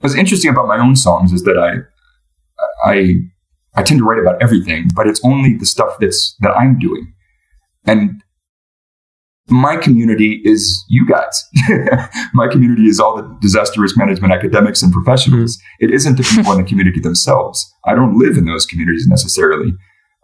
What's 0.00 0.14
interesting 0.14 0.50
about 0.50 0.66
my 0.66 0.78
own 0.78 0.96
songs 0.96 1.32
is 1.32 1.44
that 1.44 1.56
I, 1.56 2.90
I, 2.90 3.14
I 3.74 3.82
tend 3.82 4.00
to 4.00 4.04
write 4.04 4.18
about 4.18 4.42
everything, 4.42 4.88
but 4.94 5.06
it's 5.06 5.20
only 5.24 5.56
the 5.56 5.66
stuff 5.66 5.96
that's 6.00 6.36
that 6.40 6.50
I'm 6.50 6.78
doing. 6.78 7.12
And 7.86 8.22
my 9.48 9.76
community 9.76 10.40
is 10.44 10.84
you 10.88 11.06
guys. 11.06 11.44
my 12.34 12.48
community 12.48 12.86
is 12.86 12.98
all 12.98 13.16
the 13.16 13.22
disaster 13.40 13.80
risk 13.80 13.96
management 13.96 14.32
academics 14.32 14.82
and 14.82 14.92
professionals. 14.92 15.56
Mm-hmm. 15.56 15.84
It 15.84 15.94
isn't 15.94 16.16
the 16.16 16.24
people 16.24 16.52
in 16.52 16.58
the 16.58 16.68
community 16.68 17.00
themselves. 17.00 17.72
I 17.84 17.94
don't 17.94 18.18
live 18.18 18.36
in 18.36 18.46
those 18.46 18.66
communities 18.66 19.06
necessarily. 19.06 19.72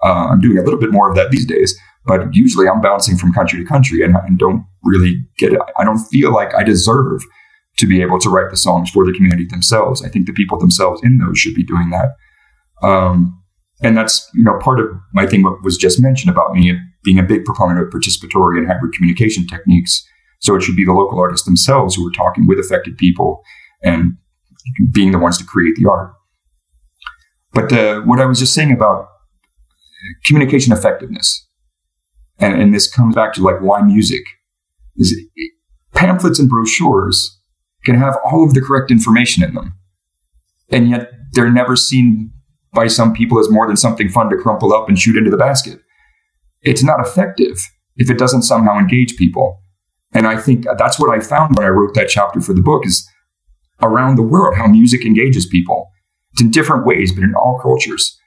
Uh, 0.02 0.28
I'm 0.30 0.40
doing 0.40 0.58
a 0.58 0.62
little 0.62 0.80
bit 0.80 0.90
more 0.90 1.08
of 1.08 1.14
that 1.14 1.30
these 1.30 1.46
days, 1.46 1.78
but 2.04 2.34
usually 2.34 2.68
I'm 2.68 2.80
bouncing 2.80 3.16
from 3.16 3.32
country 3.32 3.62
to 3.62 3.68
country 3.68 4.02
and, 4.02 4.16
and 4.16 4.38
don't 4.38 4.66
really 4.82 5.24
get 5.38 5.52
it. 5.52 5.60
I 5.78 5.84
don't 5.84 6.04
feel 6.06 6.32
like 6.32 6.54
I 6.54 6.64
deserve 6.64 7.22
to 7.78 7.86
be 7.86 8.02
able 8.02 8.18
to 8.18 8.28
write 8.28 8.50
the 8.50 8.56
songs 8.56 8.90
for 8.90 9.06
the 9.06 9.12
community 9.12 9.46
themselves. 9.46 10.04
I 10.04 10.08
think 10.08 10.26
the 10.26 10.32
people 10.32 10.58
themselves 10.58 11.00
in 11.04 11.18
those 11.18 11.38
should 11.38 11.54
be 11.54 11.64
doing 11.64 11.90
that. 11.90 12.16
Um, 12.86 13.40
and 13.82 13.96
that's 13.96 14.28
you 14.34 14.42
know 14.42 14.58
part 14.60 14.80
of 14.80 14.86
my 15.12 15.26
thing 15.26 15.42
what 15.42 15.62
was 15.62 15.76
just 15.76 16.00
mentioned 16.00 16.30
about 16.30 16.52
me 16.52 16.78
being 17.04 17.18
a 17.18 17.22
big 17.22 17.44
proponent 17.44 17.80
of 17.80 17.92
participatory 17.92 18.58
and 18.58 18.66
hybrid 18.66 18.92
communication 18.94 19.46
techniques. 19.46 20.06
So 20.40 20.54
it 20.56 20.62
should 20.62 20.76
be 20.76 20.84
the 20.84 20.92
local 20.92 21.20
artists 21.20 21.46
themselves 21.46 21.94
who 21.94 22.06
are 22.06 22.12
talking 22.12 22.46
with 22.46 22.58
affected 22.58 22.96
people 22.96 23.42
and 23.82 24.16
being 24.92 25.12
the 25.12 25.18
ones 25.18 25.38
to 25.38 25.44
create 25.44 25.74
the 25.76 25.88
art. 25.88 26.12
But 27.52 27.68
the, 27.68 28.02
what 28.04 28.20
I 28.20 28.24
was 28.24 28.38
just 28.38 28.54
saying 28.54 28.72
about 28.72 29.08
communication 30.24 30.72
effectiveness, 30.72 31.46
and, 32.38 32.60
and 32.60 32.74
this 32.74 32.92
comes 32.92 33.14
back 33.14 33.32
to 33.34 33.42
like 33.42 33.60
why 33.60 33.82
music, 33.82 34.22
is 34.96 35.14
pamphlets 35.94 36.38
and 36.38 36.48
brochures 36.48 37.38
can 37.84 37.96
have 37.96 38.16
all 38.24 38.44
of 38.44 38.54
the 38.54 38.60
correct 38.60 38.90
information 38.90 39.42
in 39.42 39.54
them, 39.54 39.74
and 40.70 40.88
yet 40.88 41.10
they're 41.32 41.50
never 41.50 41.76
seen 41.76 42.30
by 42.72 42.86
some 42.86 43.12
people 43.12 43.38
as 43.38 43.50
more 43.50 43.66
than 43.66 43.76
something 43.76 44.08
fun 44.08 44.30
to 44.30 44.36
crumple 44.36 44.72
up 44.72 44.88
and 44.88 44.98
shoot 44.98 45.16
into 45.16 45.30
the 45.30 45.36
basket 45.36 45.80
it's 46.62 46.82
not 46.82 47.00
effective 47.00 47.58
if 47.96 48.10
it 48.10 48.18
doesn't 48.18 48.42
somehow 48.42 48.78
engage 48.78 49.16
people. 49.16 49.60
And 50.14 50.26
I 50.26 50.36
think 50.36 50.66
that's 50.78 50.98
what 50.98 51.10
I 51.16 51.20
found 51.20 51.56
when 51.56 51.66
I 51.66 51.70
wrote 51.70 51.94
that 51.94 52.08
chapter 52.08 52.40
for 52.40 52.52
the 52.52 52.60
book 52.60 52.86
is 52.86 53.08
around 53.80 54.16
the 54.16 54.22
world, 54.22 54.56
how 54.56 54.66
music 54.66 55.04
engages 55.04 55.46
people. 55.46 55.90
It's 56.32 56.42
in 56.42 56.50
different 56.50 56.86
ways, 56.86 57.12
but 57.12 57.24
in 57.24 57.34
all 57.34 57.58
cultures. 57.60 58.18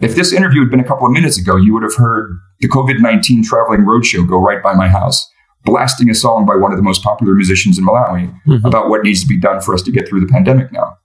If 0.00 0.16
this 0.16 0.32
interview 0.32 0.60
had 0.60 0.70
been 0.70 0.80
a 0.80 0.84
couple 0.84 1.06
of 1.06 1.12
minutes 1.12 1.38
ago, 1.38 1.56
you 1.56 1.72
would 1.72 1.82
have 1.82 1.94
heard 1.94 2.36
the 2.60 2.68
COVID 2.68 3.00
19 3.00 3.44
traveling 3.44 3.80
roadshow 3.80 4.28
go 4.28 4.38
right 4.38 4.62
by 4.62 4.74
my 4.74 4.88
house, 4.88 5.28
blasting 5.64 6.10
a 6.10 6.14
song 6.14 6.44
by 6.44 6.56
one 6.56 6.72
of 6.72 6.76
the 6.76 6.82
most 6.82 7.02
popular 7.02 7.34
musicians 7.34 7.78
in 7.78 7.86
Malawi 7.86 8.32
mm-hmm. 8.46 8.66
about 8.66 8.88
what 8.88 9.02
needs 9.02 9.22
to 9.22 9.28
be 9.28 9.38
done 9.38 9.60
for 9.60 9.72
us 9.72 9.82
to 9.82 9.92
get 9.92 10.08
through 10.08 10.20
the 10.20 10.32
pandemic 10.32 10.72
now. 10.72 10.96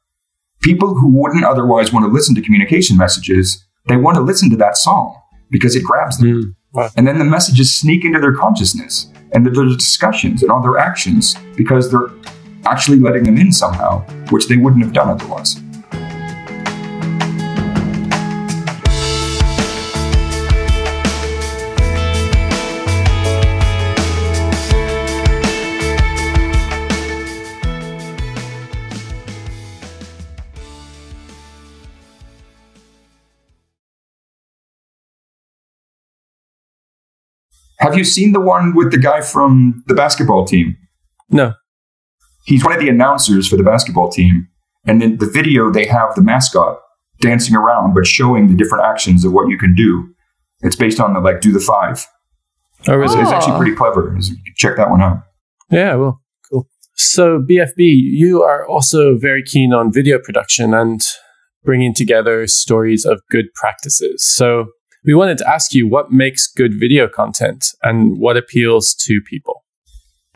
People 0.61 0.95
who 0.95 1.07
wouldn't 1.07 1.45
otherwise 1.45 1.93
want 1.93 2.05
to 2.05 2.11
listen 2.11 2.35
to 2.35 2.41
communication 2.41 2.97
messages, 2.97 3.63
they 3.87 3.95
want 3.95 4.15
to 4.15 4.21
listen 4.21 4.49
to 4.49 4.57
that 4.57 4.75
song 4.75 5.18
because 5.49 5.75
it 5.75 5.83
grabs 5.83 6.17
them. 6.17 6.27
Mm. 6.27 6.55
Wow. 6.73 6.89
And 6.95 7.07
then 7.07 7.17
the 7.17 7.25
messages 7.25 7.75
sneak 7.75 8.05
into 8.05 8.19
their 8.19 8.35
consciousness 8.35 9.11
and 9.31 9.45
their 9.45 9.65
discussions 9.65 10.43
and 10.43 10.51
all 10.51 10.61
their 10.61 10.77
actions 10.77 11.35
because 11.55 11.91
they're 11.91 12.09
actually 12.65 12.99
letting 12.99 13.23
them 13.23 13.37
in 13.37 13.51
somehow, 13.51 14.01
which 14.29 14.47
they 14.47 14.57
wouldn't 14.57 14.83
have 14.83 14.93
done 14.93 15.09
otherwise. 15.09 15.61
Have 37.79 37.97
you 37.97 38.03
seen 38.03 38.33
the 38.33 38.41
one 38.41 38.75
with 38.75 38.91
the 38.91 38.97
guy 38.97 39.21
from 39.21 39.83
the 39.87 39.93
basketball 39.93 40.45
team? 40.45 40.77
No. 41.29 41.53
He's 42.45 42.63
one 42.63 42.73
of 42.73 42.79
the 42.79 42.89
announcers 42.89 43.47
for 43.47 43.55
the 43.55 43.63
basketball 43.63 44.09
team. 44.09 44.47
And 44.85 45.01
in 45.01 45.17
the 45.17 45.29
video, 45.29 45.71
they 45.71 45.85
have 45.85 46.15
the 46.15 46.21
mascot 46.21 46.79
dancing 47.21 47.55
around, 47.55 47.93
but 47.93 48.05
showing 48.05 48.47
the 48.47 48.55
different 48.55 48.85
actions 48.85 49.23
of 49.23 49.33
what 49.33 49.49
you 49.49 49.57
can 49.57 49.75
do. 49.75 50.13
It's 50.61 50.75
based 50.75 50.99
on 50.99 51.13
the 51.13 51.19
like 51.19 51.41
do 51.41 51.51
the 51.51 51.59
five. 51.59 52.05
Oh, 52.87 53.01
is 53.01 53.13
It's 53.13 53.31
actually 53.31 53.53
oh. 53.53 53.57
pretty 53.57 53.75
clever. 53.75 54.17
Check 54.55 54.77
that 54.77 54.89
one 54.89 55.01
out. 55.01 55.19
Yeah, 55.69 55.95
well, 55.95 56.21
cool. 56.49 56.67
So 56.95 57.39
BFB, 57.39 57.77
you 57.77 58.41
are 58.41 58.65
also 58.65 59.17
very 59.17 59.43
keen 59.43 59.73
on 59.73 59.91
video 59.91 60.17
production 60.19 60.73
and 60.73 61.01
bringing 61.63 61.93
together 61.93 62.47
stories 62.47 63.05
of 63.05 63.21
good 63.29 63.45
practices. 63.53 64.25
So 64.25 64.67
we 65.09 65.15
wanted 65.15 65.39
to 65.39 65.49
ask 65.49 65.73
you 65.73 65.87
what 65.87 66.11
makes 66.11 66.45
good 66.45 66.79
video 66.79 67.07
content 67.07 67.73
and 67.81 68.19
what 68.19 68.37
appeals 68.37 68.93
to 68.93 69.19
people. 69.21 69.63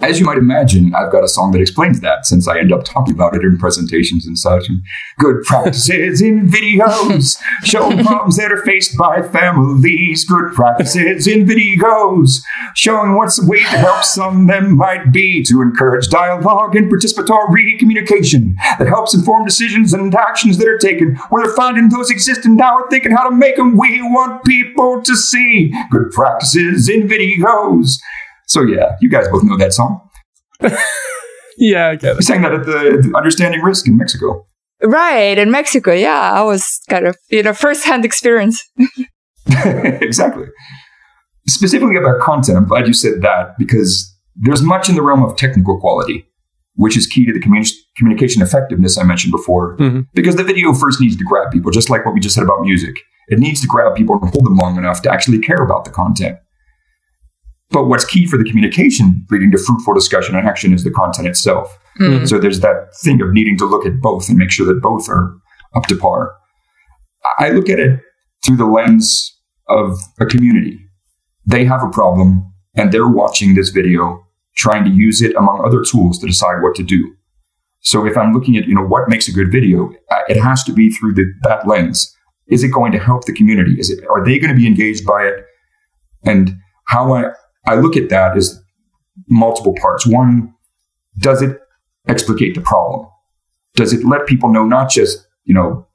As 0.04 0.20
you 0.20 0.26
might 0.26 0.38
imagine, 0.38 0.94
I've 0.94 1.14
got 1.14 1.24
a 1.24 1.30
song 1.30 1.54
that 1.54 1.62
explains 1.62 2.02
that 2.02 2.26
since 2.26 2.46
I 2.46 2.60
end 2.60 2.74
up 2.74 2.84
talking 2.84 3.14
about 3.14 3.38
it 3.38 3.42
in 3.42 3.58
presentations 3.58 4.28
and 4.28 4.38
such. 4.38 4.68
And 4.68 4.84
good 5.18 5.44
practices 5.44 6.22
in 6.22 6.46
videos, 6.46 7.38
show 7.64 7.90
problems 8.04 8.36
that 8.36 8.52
are 8.52 8.62
faced 8.66 8.98
by 8.98 9.22
families. 9.22 10.26
Good 10.26 10.52
practices 10.54 11.26
in 11.26 11.46
videos, 11.46 12.42
showing 12.76 13.16
what's 13.16 13.42
a 13.42 13.48
way 13.48 13.60
to 13.60 13.78
help 13.78 14.04
some 14.04 14.48
them 14.48 14.76
might 14.76 15.14
be 15.14 15.42
to 15.44 15.62
encourage 15.62 16.10
dialogue 16.10 16.76
and 16.76 16.92
participatory 16.92 17.80
communication 17.80 18.58
that 18.80 18.90
helps 18.90 19.14
inform 19.14 19.46
decisions 19.46 19.94
and 19.94 20.14
actions 20.14 20.58
that 20.58 20.68
are 20.68 20.78
taken. 20.78 21.16
Where 21.30 21.46
they're 21.46 21.56
finding 21.56 21.88
those 21.88 22.12
exist 22.12 22.46
and 22.46 22.58
now 22.58 22.76
we're 22.76 22.90
thinking 22.90 23.14
how 23.14 23.30
to 23.30 23.34
make 23.34 23.56
them 23.56 23.78
we 23.78 24.02
want 24.02 24.44
people 24.44 25.02
to 25.02 25.16
see. 25.16 25.74
Good 25.90 26.12
practices 26.12 26.90
in 26.90 27.08
videos. 27.08 28.02
So 28.48 28.62
yeah, 28.62 28.96
you 29.02 29.10
guys 29.10 29.28
both 29.30 29.44
know 29.44 29.58
that 29.58 29.74
song. 29.74 30.10
yeah, 31.58 31.90
I 31.90 31.96
get 31.96 32.12
it. 32.12 32.18
We 32.18 32.24
sang 32.24 32.42
that 32.42 32.54
at 32.54 32.66
the 32.66 33.14
Understanding 33.16 33.62
Risk 33.62 33.88
in 33.88 33.98
Mexico. 33.98 34.46
Right, 34.84 35.38
in 35.38 35.50
Mexico, 35.50 35.94
yeah. 35.94 36.34
I 36.34 36.42
was 36.44 36.82
kind 36.90 37.08
of, 37.08 37.18
you 37.30 37.42
know, 37.42 37.54
first-hand 37.54 38.04
experience. 38.04 38.62
exactly. 39.66 40.46
Specifically 41.48 41.96
about 41.96 42.20
content, 42.20 42.58
I'm 42.58 42.68
glad 42.68 42.88
you 42.88 42.94
said 42.94 43.22
that 43.22 43.58
because 43.58 44.14
there's 44.36 44.62
much 44.62 44.90
in 44.90 44.96
the 44.96 45.02
realm 45.02 45.24
of 45.24 45.38
technical 45.38 45.80
quality, 45.80 46.26
which 46.76 46.98
is 46.98 47.08
key 47.08 47.26
to 47.26 47.32
the 47.32 47.40
communi- 47.40 47.74
communication 47.98 48.42
effectiveness 48.42 48.98
I 48.98 49.04
mentioned 49.04 49.32
before. 49.32 49.78
Mm-hmm. 49.78 50.02
Because 50.14 50.36
the 50.36 50.44
video 50.44 50.74
first 50.74 51.00
needs 51.00 51.16
to 51.16 51.24
grab 51.24 51.52
people, 51.52 51.72
just 51.72 51.90
like 51.90 52.06
what 52.06 52.14
we 52.14 52.20
just 52.20 52.36
said 52.36 52.44
about 52.44 52.62
music. 52.62 52.96
It 53.30 53.40
needs 53.40 53.62
to 53.62 53.68
grab 53.68 53.96
people 53.96 54.20
and 54.22 54.30
hold 54.32 54.46
them 54.46 54.58
long 54.58 54.78
enough 54.78 55.02
to 55.04 55.12
actually 55.12 55.40
care 55.40 55.64
about 55.64 55.86
the 55.86 55.92
content. 55.92 56.38
But 57.74 57.88
what's 57.88 58.06
key 58.06 58.28
for 58.28 58.38
the 58.38 58.44
communication 58.44 59.26
leading 59.32 59.52
to 59.52 59.58
fruitful 59.58 59.96
discussion 59.96 60.36
and 60.36 60.48
action 60.48 60.74
is 60.74 60.84
the 60.84 60.92
content 60.92 61.28
itself. 61.28 61.76
Mm. 62.00 62.30
So 62.30 62.38
there's 62.38 62.60
that 62.60 62.96
thing 63.04 63.20
of 63.20 63.34
needing 63.34 63.58
to 63.58 63.66
look 63.66 63.86
at 63.86 64.00
both 64.00 64.30
and 64.30 64.38
make 64.38 64.52
sure 64.52 64.68
that 64.68 64.82
both 64.82 65.10
are 65.10 65.36
up 65.76 65.88
to 65.88 65.98
par. 65.98 66.36
I 67.40 67.50
look 67.50 67.70
at 67.70 67.80
it 67.80 68.00
through 68.46 68.58
the 68.58 68.66
lens 68.66 69.36
of 69.68 69.98
a 70.20 70.26
community. 70.28 70.80
They 71.48 71.66
have 71.66 71.84
a 71.84 71.90
problem 71.90 72.54
and 72.76 72.92
they're 72.92 73.08
watching 73.08 73.56
this 73.56 73.70
video, 73.70 74.24
trying 74.56 74.84
to 74.86 74.92
use 74.92 75.24
it 75.24 75.36
among 75.36 75.66
other 75.66 75.84
tools 75.84 76.20
to 76.20 76.28
decide 76.28 76.62
what 76.62 76.76
to 76.76 76.84
do. 76.84 77.16
So 77.80 78.06
if 78.06 78.16
I'm 78.18 78.34
looking 78.34 78.56
at, 78.56 78.68
you 78.68 78.76
know, 78.76 78.86
what 78.86 79.10
makes 79.10 79.28
a 79.28 79.32
good 79.32 79.52
video, 79.52 79.92
it 80.30 80.40
has 80.40 80.64
to 80.66 80.74
be 80.74 80.92
through 80.92 81.16
the, 81.16 81.26
that 81.44 81.68
lens. 81.68 82.16
Is 82.48 82.64
it 82.64 82.70
going 82.70 82.92
to 82.92 83.00
help 83.00 83.26
the 83.26 83.34
community? 83.34 83.80
Is 83.80 83.90
it, 83.90 84.04
are 84.10 84.24
they 84.24 84.38
going 84.38 84.54
to 84.54 84.60
be 84.60 84.68
engaged 84.68 85.06
by 85.06 85.24
it? 85.24 85.46
And 86.24 86.56
how 86.88 87.14
I, 87.14 87.32
I 87.66 87.76
look 87.76 87.96
at 87.96 88.10
that 88.10 88.36
as 88.38 88.62
multiple 89.28 89.76
parts. 89.80 90.06
One, 90.06 90.54
does 91.18 91.42
it 91.42 91.60
explicate 92.08 92.56
the 92.56 92.62
problem? 92.62 93.08
Does 93.76 93.94
it 93.94 94.06
let 94.06 94.28
people 94.28 94.50
know 94.50 94.66
not 94.66 94.90
just, 94.90 95.26
you 95.46 95.54
know, 95.54 95.88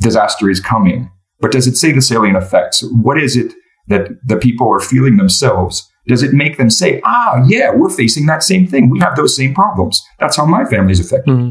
disaster 0.00 0.50
is 0.50 0.60
coming, 0.60 1.10
but 1.40 1.52
does 1.52 1.66
it 1.66 1.76
say 1.76 1.92
the 1.92 2.02
salient 2.02 2.36
effects? 2.36 2.82
What 2.82 3.18
is 3.20 3.36
it 3.36 3.52
that 3.88 4.08
the 4.26 4.36
people 4.36 4.72
are 4.72 4.80
feeling 4.80 5.16
themselves? 5.16 5.88
Does 6.06 6.22
it 6.22 6.32
make 6.32 6.58
them 6.58 6.70
say, 6.70 7.00
ah, 7.04 7.42
yeah, 7.46 7.70
we're 7.74 7.90
facing 7.90 8.26
that 8.26 8.42
same 8.42 8.66
thing. 8.66 8.90
We 8.90 9.00
have 9.00 9.16
those 9.16 9.36
same 9.36 9.54
problems. 9.54 10.02
That's 10.18 10.36
how 10.36 10.46
my 10.46 10.64
family 10.64 10.92
is 10.92 11.00
affected. 11.00 11.30
Mm-hmm. 11.30 11.50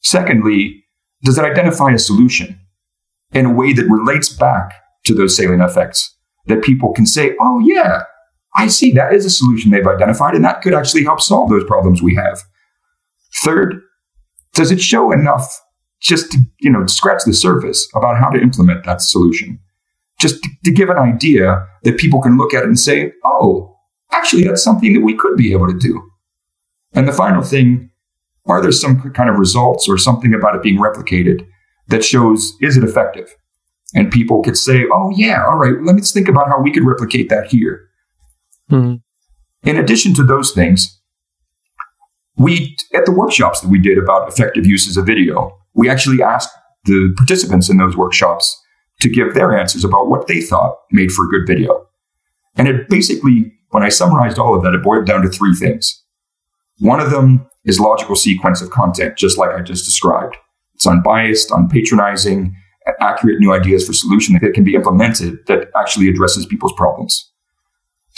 Secondly, 0.00 0.84
does 1.22 1.38
it 1.38 1.44
identify 1.44 1.90
a 1.92 1.98
solution 1.98 2.58
in 3.32 3.46
a 3.46 3.52
way 3.52 3.72
that 3.72 3.84
relates 3.84 4.28
back 4.28 4.72
to 5.04 5.14
those 5.14 5.36
salient 5.36 5.62
effects 5.62 6.14
that 6.46 6.62
people 6.62 6.92
can 6.92 7.06
say, 7.06 7.34
oh, 7.40 7.58
yeah, 7.60 8.02
I 8.56 8.68
see 8.68 8.92
that 8.92 9.12
is 9.12 9.24
a 9.24 9.30
solution 9.30 9.70
they've 9.70 9.86
identified, 9.86 10.34
and 10.34 10.44
that 10.44 10.62
could 10.62 10.74
actually 10.74 11.04
help 11.04 11.20
solve 11.20 11.50
those 11.50 11.64
problems 11.64 12.02
we 12.02 12.14
have. 12.14 12.42
Third, 13.44 13.80
does 14.54 14.70
it 14.70 14.80
show 14.80 15.12
enough 15.12 15.60
just 16.00 16.32
to, 16.32 16.38
you 16.60 16.70
know, 16.70 16.86
scratch 16.86 17.24
the 17.24 17.34
surface 17.34 17.88
about 17.94 18.18
how 18.18 18.30
to 18.30 18.40
implement 18.40 18.84
that 18.84 19.02
solution? 19.02 19.58
Just 20.18 20.42
to, 20.42 20.48
to 20.64 20.72
give 20.72 20.88
an 20.88 20.98
idea 20.98 21.66
that 21.84 21.98
people 21.98 22.20
can 22.20 22.36
look 22.36 22.54
at 22.54 22.62
it 22.62 22.66
and 22.66 22.78
say, 22.78 23.12
oh, 23.24 23.76
actually, 24.12 24.42
that's 24.44 24.62
something 24.62 24.94
that 24.94 25.02
we 25.02 25.14
could 25.14 25.36
be 25.36 25.52
able 25.52 25.68
to 25.68 25.78
do. 25.78 26.02
And 26.94 27.06
the 27.06 27.12
final 27.12 27.42
thing, 27.42 27.90
are 28.46 28.62
there 28.62 28.72
some 28.72 29.12
kind 29.12 29.28
of 29.28 29.38
results 29.38 29.88
or 29.88 29.98
something 29.98 30.34
about 30.34 30.56
it 30.56 30.62
being 30.62 30.78
replicated 30.78 31.46
that 31.88 32.04
shows 32.04 32.54
is 32.60 32.76
it 32.76 32.84
effective? 32.84 33.34
And 33.94 34.10
people 34.10 34.42
could 34.42 34.56
say, 34.56 34.84
oh, 34.92 35.12
yeah, 35.14 35.44
all 35.44 35.56
right, 35.56 35.74
let's 35.82 36.12
think 36.12 36.28
about 36.28 36.48
how 36.48 36.60
we 36.60 36.72
could 36.72 36.84
replicate 36.84 37.28
that 37.28 37.46
here. 37.46 37.87
Mm-hmm. 38.70 39.68
In 39.68 39.76
addition 39.76 40.14
to 40.14 40.22
those 40.22 40.52
things, 40.52 41.00
we, 42.36 42.76
at 42.94 43.04
the 43.04 43.12
workshops 43.12 43.60
that 43.60 43.68
we 43.68 43.80
did 43.80 43.98
about 43.98 44.28
effective 44.28 44.66
uses 44.66 44.96
of 44.96 45.06
video, 45.06 45.58
we 45.74 45.90
actually 45.90 46.22
asked 46.22 46.50
the 46.84 47.12
participants 47.16 47.68
in 47.68 47.76
those 47.76 47.96
workshops 47.96 48.56
to 49.00 49.08
give 49.08 49.34
their 49.34 49.56
answers 49.56 49.84
about 49.84 50.08
what 50.08 50.26
they 50.26 50.40
thought 50.40 50.76
made 50.92 51.12
for 51.12 51.24
a 51.24 51.28
good 51.28 51.46
video. 51.46 51.86
And 52.56 52.68
it 52.68 52.88
basically, 52.88 53.52
when 53.70 53.82
I 53.82 53.88
summarized 53.88 54.38
all 54.38 54.54
of 54.54 54.62
that, 54.62 54.74
it 54.74 54.82
boiled 54.82 55.06
down 55.06 55.22
to 55.22 55.28
three 55.28 55.54
things. 55.54 56.02
One 56.78 57.00
of 57.00 57.10
them 57.10 57.48
is 57.64 57.80
logical 57.80 58.16
sequence 58.16 58.62
of 58.62 58.70
content, 58.70 59.16
just 59.16 59.36
like 59.36 59.50
I 59.50 59.62
just 59.62 59.84
described. 59.84 60.36
It's 60.74 60.86
unbiased, 60.86 61.50
unpatronizing, 61.50 62.52
accurate 63.00 63.40
new 63.40 63.52
ideas 63.52 63.86
for 63.86 63.92
solution 63.92 64.38
that 64.40 64.54
can 64.54 64.64
be 64.64 64.74
implemented 64.74 65.46
that 65.46 65.68
actually 65.76 66.08
addresses 66.08 66.46
people's 66.46 66.72
problems. 66.74 67.30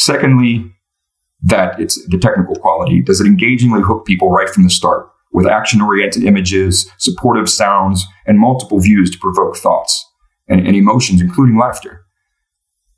Secondly, 0.01 0.65
that 1.43 1.79
it's 1.79 2.03
the 2.09 2.17
technical 2.17 2.55
quality. 2.55 3.03
Does 3.03 3.21
it 3.21 3.27
engagingly 3.27 3.83
hook 3.83 4.07
people 4.07 4.31
right 4.31 4.49
from 4.49 4.65
the 4.65 4.71
start 4.71 5.11
with 5.31 5.47
action 5.47 5.83
oriented 5.83 6.25
images, 6.25 6.91
supportive 6.97 7.51
sounds, 7.51 8.07
and 8.27 8.39
multiple 8.39 8.81
views 8.81 9.11
to 9.11 9.19
provoke 9.19 9.59
thoughts 9.59 10.07
and, 10.49 10.67
and 10.67 10.75
emotions, 10.75 11.21
including 11.21 11.59
laughter? 11.59 12.07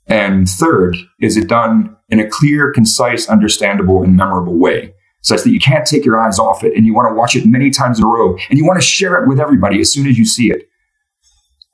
And 0.07 0.49
third, 0.49 0.97
is 1.21 1.37
it 1.37 1.49
done 1.49 1.97
in 2.09 2.21
a 2.21 2.29
clear, 2.29 2.71
concise, 2.73 3.29
understandable, 3.29 4.05
and 4.05 4.17
memorable 4.17 4.57
way? 4.57 4.95
Such 5.23 5.43
that 5.43 5.51
you 5.51 5.59
can't 5.59 5.87
take 5.87 6.05
your 6.05 6.21
eyes 6.21 6.39
off 6.39 6.63
it 6.63 6.77
and 6.77 6.87
you 6.87 6.95
want 6.95 7.11
to 7.11 7.15
watch 7.17 7.35
it 7.35 7.47
many 7.47 7.71
times 7.71 7.99
in 7.99 8.05
a 8.05 8.09
row 8.09 8.37
and 8.49 8.59
you 8.59 8.65
want 8.65 8.81
to 8.81 8.87
share 8.87 9.21
it 9.21 9.29
with 9.29 9.41
everybody 9.41 9.81
as 9.81 9.93
soon 9.93 10.07
as 10.07 10.17
you 10.17 10.25
see 10.25 10.53
it. 10.53 10.69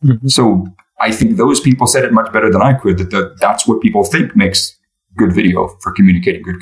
Mm-hmm. 0.02 0.28
So 0.28 0.66
I 1.00 1.12
think 1.12 1.36
those 1.36 1.60
people 1.60 1.86
said 1.86 2.04
it 2.04 2.14
much 2.14 2.32
better 2.32 2.50
than 2.50 2.62
I 2.62 2.72
could 2.72 2.96
that 2.96 3.10
the, 3.10 3.36
that's 3.40 3.66
what 3.66 3.82
people 3.82 4.04
think 4.04 4.34
makes 4.34 4.77
good 5.18 5.32
video 5.32 5.68
for 5.82 5.92
communicating 5.92 6.42
good 6.42 6.56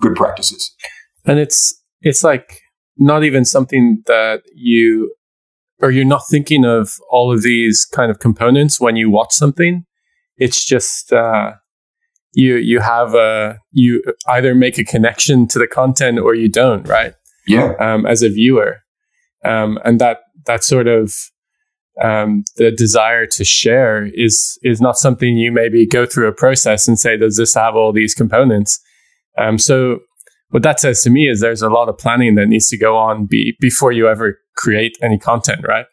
good 0.00 0.14
practices. 0.14 0.74
And 1.24 1.38
it's 1.38 1.74
it's 2.02 2.22
like 2.22 2.60
not 2.96 3.24
even 3.24 3.44
something 3.44 4.02
that 4.06 4.42
you 4.54 5.14
or 5.80 5.90
you're 5.90 6.04
not 6.04 6.22
thinking 6.28 6.64
of 6.64 6.92
all 7.10 7.32
of 7.32 7.42
these 7.42 7.84
kind 7.84 8.10
of 8.10 8.18
components 8.18 8.80
when 8.80 8.96
you 8.96 9.10
watch 9.10 9.32
something. 9.32 9.84
It's 10.36 10.64
just 10.64 11.12
uh, 11.12 11.52
you 12.34 12.56
you 12.56 12.80
have 12.80 13.14
a 13.14 13.58
you 13.72 14.02
either 14.28 14.54
make 14.54 14.78
a 14.78 14.84
connection 14.84 15.46
to 15.48 15.58
the 15.58 15.66
content 15.66 16.18
or 16.18 16.34
you 16.34 16.48
don't, 16.48 16.86
right? 16.86 17.14
Yeah. 17.46 17.72
Um, 17.80 18.06
as 18.06 18.22
a 18.22 18.28
viewer, 18.28 18.82
um, 19.44 19.78
and 19.84 20.00
that 20.00 20.18
that 20.46 20.62
sort 20.62 20.86
of 20.86 21.14
um, 22.02 22.44
the 22.56 22.70
desire 22.70 23.26
to 23.26 23.44
share 23.44 24.06
is 24.14 24.58
is 24.62 24.80
not 24.80 24.96
something 24.96 25.36
you 25.36 25.50
maybe 25.52 25.86
go 25.86 26.06
through 26.06 26.28
a 26.28 26.32
process 26.32 26.86
and 26.86 26.98
say, 26.98 27.16
does 27.16 27.36
this 27.36 27.54
have 27.54 27.74
all 27.74 27.92
these 27.92 28.14
components? 28.14 28.80
Um, 29.36 29.58
so 29.58 30.00
what 30.50 30.62
that 30.62 30.80
says 30.80 31.02
to 31.02 31.10
me 31.10 31.28
is 31.28 31.40
there's 31.40 31.62
a 31.62 31.68
lot 31.68 31.88
of 31.88 31.98
planning 31.98 32.34
that 32.36 32.46
needs 32.46 32.68
to 32.68 32.78
go 32.78 32.96
on 32.96 33.26
be, 33.26 33.56
before 33.60 33.92
you 33.92 34.08
ever 34.08 34.38
create 34.56 34.96
any 35.02 35.18
content, 35.18 35.60
right? 35.66 35.86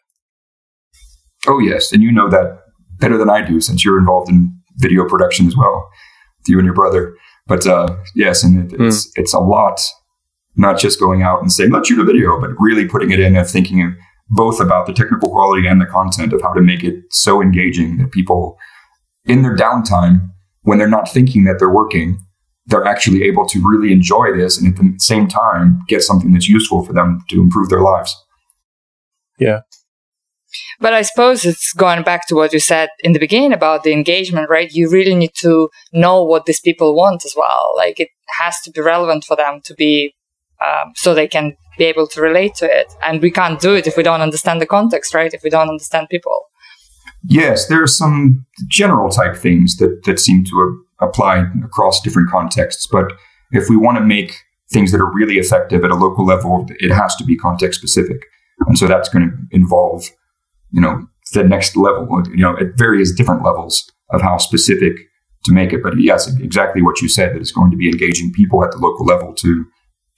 Oh 1.46 1.58
yes, 1.58 1.92
and 1.92 2.02
you 2.02 2.10
know 2.10 2.28
that 2.28 2.60
better 2.98 3.18
than 3.18 3.30
I 3.30 3.42
do 3.42 3.60
since 3.60 3.84
you're 3.84 3.98
involved 3.98 4.30
in 4.30 4.56
video 4.76 5.08
production 5.08 5.46
as 5.46 5.56
well, 5.56 5.88
you 6.46 6.58
and 6.58 6.64
your 6.64 6.74
brother. 6.74 7.16
But 7.46 7.66
uh, 7.66 7.96
yes, 8.14 8.42
and 8.42 8.72
it, 8.72 8.80
it's 8.80 9.06
mm. 9.06 9.10
it's 9.16 9.34
a 9.34 9.38
lot, 9.38 9.80
not 10.56 10.78
just 10.78 10.98
going 10.98 11.22
out 11.22 11.40
and 11.40 11.52
saying 11.52 11.70
let's 11.70 11.88
shoot 11.88 12.00
a 12.00 12.04
video, 12.04 12.40
but 12.40 12.50
really 12.58 12.86
putting 12.86 13.10
it 13.10 13.20
in 13.20 13.36
and 13.36 13.46
thinking 13.46 13.96
both 14.28 14.60
about 14.60 14.86
the 14.86 14.92
technical 14.92 15.30
quality 15.30 15.66
and 15.66 15.80
the 15.80 15.86
content 15.86 16.32
of 16.32 16.42
how 16.42 16.52
to 16.52 16.60
make 16.60 16.82
it 16.82 17.04
so 17.10 17.40
engaging 17.40 17.98
that 17.98 18.10
people 18.10 18.58
in 19.24 19.42
their 19.42 19.56
downtime 19.56 20.28
when 20.62 20.78
they're 20.78 20.88
not 20.88 21.08
thinking 21.08 21.44
that 21.44 21.56
they're 21.58 21.72
working 21.72 22.18
they're 22.68 22.84
actually 22.84 23.22
able 23.22 23.46
to 23.46 23.62
really 23.64 23.92
enjoy 23.92 24.36
this 24.36 24.58
and 24.58 24.66
at 24.66 24.76
the 24.76 24.94
same 24.98 25.28
time 25.28 25.80
get 25.88 26.02
something 26.02 26.32
that's 26.32 26.48
useful 26.48 26.84
for 26.84 26.92
them 26.92 27.22
to 27.28 27.40
improve 27.40 27.68
their 27.68 27.82
lives 27.82 28.16
yeah 29.38 29.60
but 30.80 30.92
I 30.92 31.02
suppose 31.02 31.44
it's 31.44 31.72
going 31.72 32.02
back 32.02 32.26
to 32.28 32.34
what 32.34 32.52
you 32.52 32.60
said 32.60 32.88
in 33.00 33.12
the 33.12 33.18
beginning 33.18 33.52
about 33.52 33.82
the 33.82 33.92
engagement, 33.92 34.50
right? 34.50 34.70
You 34.70 34.90
really 34.90 35.14
need 35.14 35.34
to 35.40 35.70
know 35.92 36.22
what 36.22 36.46
these 36.46 36.60
people 36.60 36.94
want 36.94 37.24
as 37.24 37.34
well. 37.36 37.72
Like 37.76 38.00
it 38.00 38.08
has 38.38 38.60
to 38.64 38.70
be 38.70 38.80
relevant 38.80 39.24
for 39.24 39.36
them 39.36 39.60
to 39.64 39.74
be, 39.74 40.14
um, 40.64 40.92
so 40.94 41.14
they 41.14 41.28
can 41.28 41.56
be 41.78 41.84
able 41.84 42.06
to 42.08 42.20
relate 42.20 42.54
to 42.56 42.66
it. 42.66 42.92
And 43.04 43.20
we 43.20 43.30
can't 43.30 43.60
do 43.60 43.74
it 43.74 43.86
if 43.86 43.96
we 43.96 44.02
don't 44.02 44.20
understand 44.20 44.60
the 44.60 44.66
context, 44.66 45.14
right? 45.14 45.32
If 45.32 45.42
we 45.42 45.50
don't 45.50 45.68
understand 45.68 46.08
people. 46.08 46.46
Yes, 47.28 47.66
there 47.66 47.82
are 47.82 47.88
some 47.88 48.46
general 48.68 49.10
type 49.10 49.36
things 49.36 49.76
that, 49.76 50.02
that 50.04 50.20
seem 50.20 50.44
to 50.44 50.84
apply 51.00 51.44
across 51.64 52.00
different 52.00 52.30
contexts. 52.30 52.86
But 52.86 53.12
if 53.50 53.68
we 53.68 53.76
want 53.76 53.98
to 53.98 54.04
make 54.04 54.36
things 54.72 54.92
that 54.92 55.00
are 55.00 55.12
really 55.12 55.36
effective 55.38 55.84
at 55.84 55.90
a 55.90 55.94
local 55.94 56.24
level, 56.24 56.66
it 56.78 56.92
has 56.92 57.14
to 57.16 57.24
be 57.24 57.36
context 57.36 57.78
specific. 57.78 58.22
And 58.66 58.78
so 58.78 58.86
that's 58.86 59.08
going 59.08 59.30
to 59.30 59.56
involve, 59.56 60.04
you 60.70 60.80
know, 60.80 61.06
the 61.32 61.44
next 61.44 61.76
level, 61.76 62.22
you 62.28 62.42
know, 62.42 62.56
at 62.56 62.76
various 62.76 63.12
different 63.12 63.44
levels 63.44 63.90
of 64.10 64.22
how 64.22 64.38
specific 64.38 64.96
to 65.44 65.52
make 65.52 65.72
it. 65.72 65.82
But 65.82 65.94
yes, 65.98 66.28
exactly 66.38 66.82
what 66.82 67.00
you 67.00 67.08
said, 67.08 67.34
that 67.34 67.40
it's 67.40 67.52
going 67.52 67.70
to 67.70 67.76
be 67.76 67.88
engaging 67.88 68.32
people 68.32 68.64
at 68.64 68.70
the 68.70 68.78
local 68.78 69.04
level 69.04 69.34
to 69.34 69.66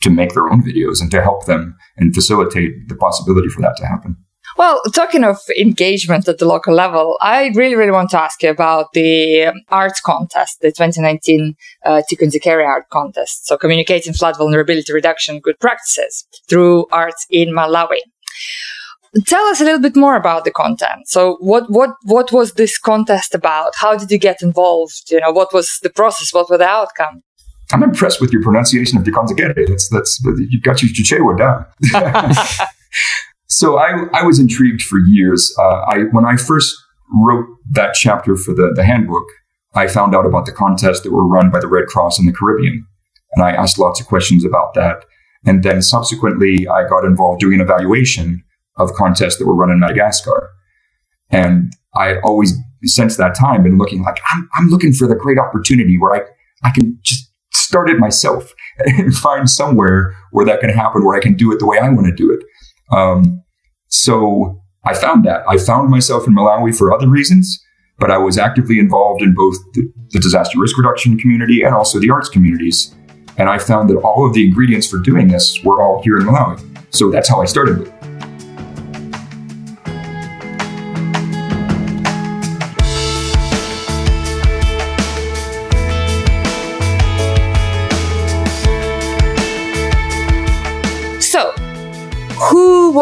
to 0.00 0.11
make 0.11 0.32
their 0.34 0.48
own 0.48 0.62
videos 0.62 1.00
and 1.00 1.11
to 1.11 1.22
help 1.22 1.46
them 1.46 1.76
and 1.96 2.14
facilitate 2.14 2.88
the 2.88 2.94
possibility 2.94 3.48
for 3.48 3.61
that 3.62 3.76
to 3.78 3.87
happen. 3.87 4.16
Well, 4.56 4.80
talking 4.92 5.24
of 5.24 5.38
engagement 5.58 6.26
at 6.26 6.38
the 6.38 6.46
local 6.46 6.74
level, 6.74 7.16
I 7.20 7.52
really, 7.54 7.76
really 7.76 7.92
want 7.92 8.11
to 8.11 8.20
ask 8.20 8.42
you 8.42 8.50
about 8.50 8.92
the 8.92 9.52
arts 9.68 10.00
contest, 10.00 10.61
the 10.61 10.68
2019 10.68 11.54
uh, 11.84 12.02
Tikundikeri 12.11 12.66
Art 12.66 12.88
Contest. 12.90 13.46
So, 13.46 13.56
communicating 13.56 14.14
flood 14.14 14.37
vulnerability 14.37 14.92
reduction 14.92 15.38
good 15.40 15.61
practices 15.61 16.26
through 16.48 16.87
arts 16.90 17.26
in 17.30 17.54
Malawi. 17.54 18.00
Tell 19.26 19.44
us 19.44 19.61
a 19.61 19.64
little 19.64 19.80
bit 19.80 19.96
more 19.96 20.16
about 20.16 20.44
the 20.44 20.50
content. 20.50 21.06
So, 21.06 21.37
what 21.40 21.70
what 21.70 21.90
what 22.04 22.32
was 22.32 22.54
this 22.54 22.78
contest 22.78 23.34
about? 23.34 23.74
How 23.76 23.96
did 23.96 24.11
you 24.11 24.18
get 24.18 24.42
involved? 24.42 25.11
You 25.11 25.20
know, 25.20 25.30
what 25.30 25.52
was 25.52 25.78
the 25.82 25.90
process? 25.90 26.32
What 26.32 26.50
were 26.50 26.58
the 26.58 26.68
outcome? 26.68 27.22
I'm 27.72 27.83
impressed 27.83 28.20
with 28.20 28.33
your 28.33 28.42
pronunciation 28.42 28.98
of 28.98 29.04
Tikundikeri. 29.04 29.66
That's 29.68 29.88
that's 29.88 30.20
you 30.24 30.61
got 30.61 30.83
your 30.83 30.90
Chichewa 30.90 31.37
down. 31.37 31.66
so 33.46 33.78
I 33.78 34.07
I 34.14 34.22
was 34.22 34.38
intrigued 34.38 34.83
for 34.83 34.98
years. 34.98 35.54
Uh, 35.59 35.85
I 35.87 35.98
when 36.12 36.24
I 36.24 36.37
first 36.37 36.74
wrote 37.14 37.46
that 37.72 37.94
chapter 37.94 38.37
for 38.37 38.54
the 38.54 38.72
the 38.74 38.85
handbook, 38.85 39.24
I 39.74 39.87
found 39.87 40.14
out 40.14 40.26
about 40.26 40.46
the 40.46 40.52
contests 40.52 41.00
that 41.02 41.12
were 41.12 41.26
run 41.26 41.50
by 41.50 41.61
the 41.61 41.68
Red 41.68 41.87
Cross 41.87 42.18
in 42.18 42.26
the 42.26 42.33
Caribbean, 42.33 42.87
and 43.35 43.44
I 43.44 43.52
asked 43.52 43.78
lots 43.78 44.00
of 44.00 44.07
questions 44.07 44.44
about 44.44 44.74
that. 44.74 45.04
And 45.44 45.62
then 45.62 45.83
subsequently, 45.83 46.66
I 46.66 46.88
got 46.88 47.04
involved 47.04 47.40
doing 47.40 47.54
an 47.54 47.61
evaluation 47.61 48.42
of 48.76 48.92
contests 48.94 49.38
that 49.38 49.46
were 49.46 49.54
run 49.54 49.70
in 49.70 49.81
Madagascar. 49.81 50.50
And 51.31 51.72
I 51.94 52.09
had 52.09 52.18
always, 52.24 52.54
since 52.85 53.16
that 53.16 53.35
time, 53.35 53.62
been 53.62 53.78
looking 53.78 54.02
like 54.02 54.20
I'm, 54.33 54.48
I'm 54.54 54.68
looking 54.68 54.92
for 54.92 55.07
the 55.07 55.14
great 55.14 55.38
opportunity 55.38 55.98
where 55.98 56.14
I, 56.14 56.68
I 56.68 56.72
can 56.72 56.98
just 57.02 57.27
start 57.68 57.90
it 57.90 57.98
myself 57.98 58.54
and 58.78 59.14
find 59.14 59.48
somewhere 59.48 60.16
where 60.33 60.46
that 60.46 60.61
can 60.61 60.70
happen, 60.70 61.04
where 61.04 61.16
I 61.16 61.20
can 61.20 61.35
do 61.35 61.52
it 61.52 61.59
the 61.59 61.66
way 61.66 61.78
I 61.78 61.88
want 61.90 62.07
to 62.07 62.14
do 62.14 62.33
it. 62.33 62.40
Um, 62.96 63.42
so 63.88 64.61
I 64.87 64.94
found 64.94 65.24
that. 65.26 65.42
I 65.46 65.59
found 65.59 65.90
myself 65.90 66.26
in 66.26 66.35
Malawi 66.35 66.76
for 66.76 66.92
other 66.92 67.09
reasons, 67.09 67.62
but 67.98 68.11
I 68.11 68.16
was 68.16 68.38
actively 68.38 68.78
involved 68.78 69.22
in 69.22 69.35
both 69.35 69.57
the, 69.74 69.83
the 70.11 70.20
disaster 70.20 70.59
risk 70.59 70.78
reduction 70.78 71.18
community 71.18 71.62
and 71.62 71.74
also 71.74 72.00
the 72.00 72.11
arts 72.11 72.31
communities. 72.31 72.94
And 73.37 73.48
I 73.48 73.59
found 73.59 73.90
that 73.90 73.98
all 73.98 74.26
of 74.26 74.33
the 74.33 74.46
ingredients 74.46 74.87
for 74.87 74.98
doing 74.98 75.28
this 75.28 75.62
were 75.62 75.83
all 75.83 76.02
here 76.02 76.16
in 76.16 76.24
Malawi. 76.24 76.59
So 76.90 77.11
that's 77.11 77.28
how 77.28 77.42
I 77.42 77.44
started 77.44 77.87
it. 77.87 78.08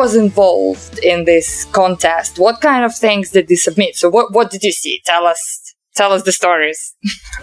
Was 0.07 0.15
involved 0.15 1.01
in 1.01 1.25
this 1.25 1.65
contest? 1.73 2.39
What 2.39 2.61
kind 2.61 2.85
of 2.85 2.95
things 2.95 3.31
did 3.33 3.49
they 3.49 3.57
submit? 3.57 3.97
So 3.97 4.09
what, 4.09 4.33
what 4.33 4.53
did 4.53 4.63
you 4.63 4.71
see? 4.71 5.01
Tell 5.05 5.27
us 5.27 5.41
tell 5.97 6.13
us 6.13 6.23
the 6.23 6.31
stories. 6.31 6.95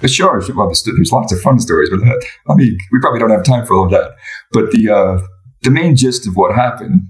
sure. 0.06 0.41
Well, 0.56 0.67
there's 0.67 1.12
lots 1.12 1.34
of 1.34 1.41
fun 1.41 1.60
stories, 1.60 1.89
but 1.89 2.02
uh, 2.08 2.13
I 2.49 2.56
mean, 2.56 2.78
we 2.93 2.99
probably 3.02 3.19
don't 3.19 3.32
have 3.32 3.43
time 3.43 3.65
for 3.65 3.73
all 3.76 3.86
of 3.86 3.91
that. 3.91 4.12
But 4.54 4.71
the 4.71 4.89
uh, 4.89 5.28
the 5.63 5.71
main 5.71 5.97
gist 5.97 6.26
of 6.26 6.36
what 6.36 6.56
happened 6.56 7.02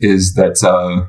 is 0.00 0.34
that, 0.34 0.64
uh, 0.64 1.06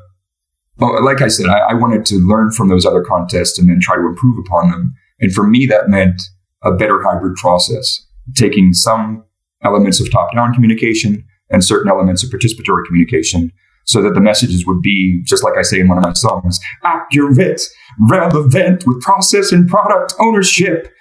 well, 0.78 1.04
like 1.04 1.22
I 1.22 1.28
said, 1.28 1.48
I, 1.48 1.60
I, 1.72 1.74
wanted 1.74 2.06
to 2.08 2.16
learn 2.16 2.52
from 2.52 2.68
those 2.68 2.86
other 2.86 3.04
contests 3.04 3.58
and 3.58 3.70
then 3.70 3.80
try 3.80 3.96
to 3.96 4.06
improve 4.08 4.38
upon 4.46 4.72
them. 4.72 4.94
And 5.20 5.32
for 5.32 5.46
me, 5.48 5.66
that 5.68 5.90
meant 5.90 6.22
a 6.64 6.72
better 6.72 7.02
hybrid 7.02 7.36
process, 7.38 8.06
taking 8.36 8.74
some 8.74 9.24
elements 9.64 10.00
of 10.00 10.12
top 10.12 10.34
down 10.34 10.54
communication 10.54 11.24
and 11.50 11.64
certain 11.64 11.90
elements 11.90 12.24
of 12.24 12.30
participatory 12.30 12.86
communication 12.88 13.52
so 13.90 14.04
that 14.04 14.14
the 14.14 14.22
messages 14.22 14.68
would 14.68 14.84
be, 14.84 15.20
just 15.26 15.44
like 15.44 15.58
I 15.58 15.64
say 15.64 15.80
in 15.80 15.88
one 15.88 15.98
of 15.98 16.04
my 16.04 16.14
songs, 16.14 16.60
accurate, 16.84 17.60
relevant 18.08 18.86
with 18.86 19.02
process 19.02 19.52
and 19.52 19.68
product 19.68 20.14
ownership. 20.20 20.94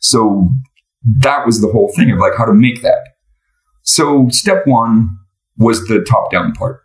So 0.00 0.48
that 1.18 1.44
was 1.44 1.60
the 1.60 1.66
whole 1.66 1.92
thing 1.96 2.08
of 2.12 2.18
like 2.18 2.34
how 2.38 2.44
to 2.44 2.54
make 2.54 2.82
that. 2.82 3.00
So 3.82 4.28
step 4.28 4.64
one 4.64 5.10
was 5.58 5.88
the 5.88 6.06
top 6.08 6.30
down 6.30 6.52
part, 6.52 6.82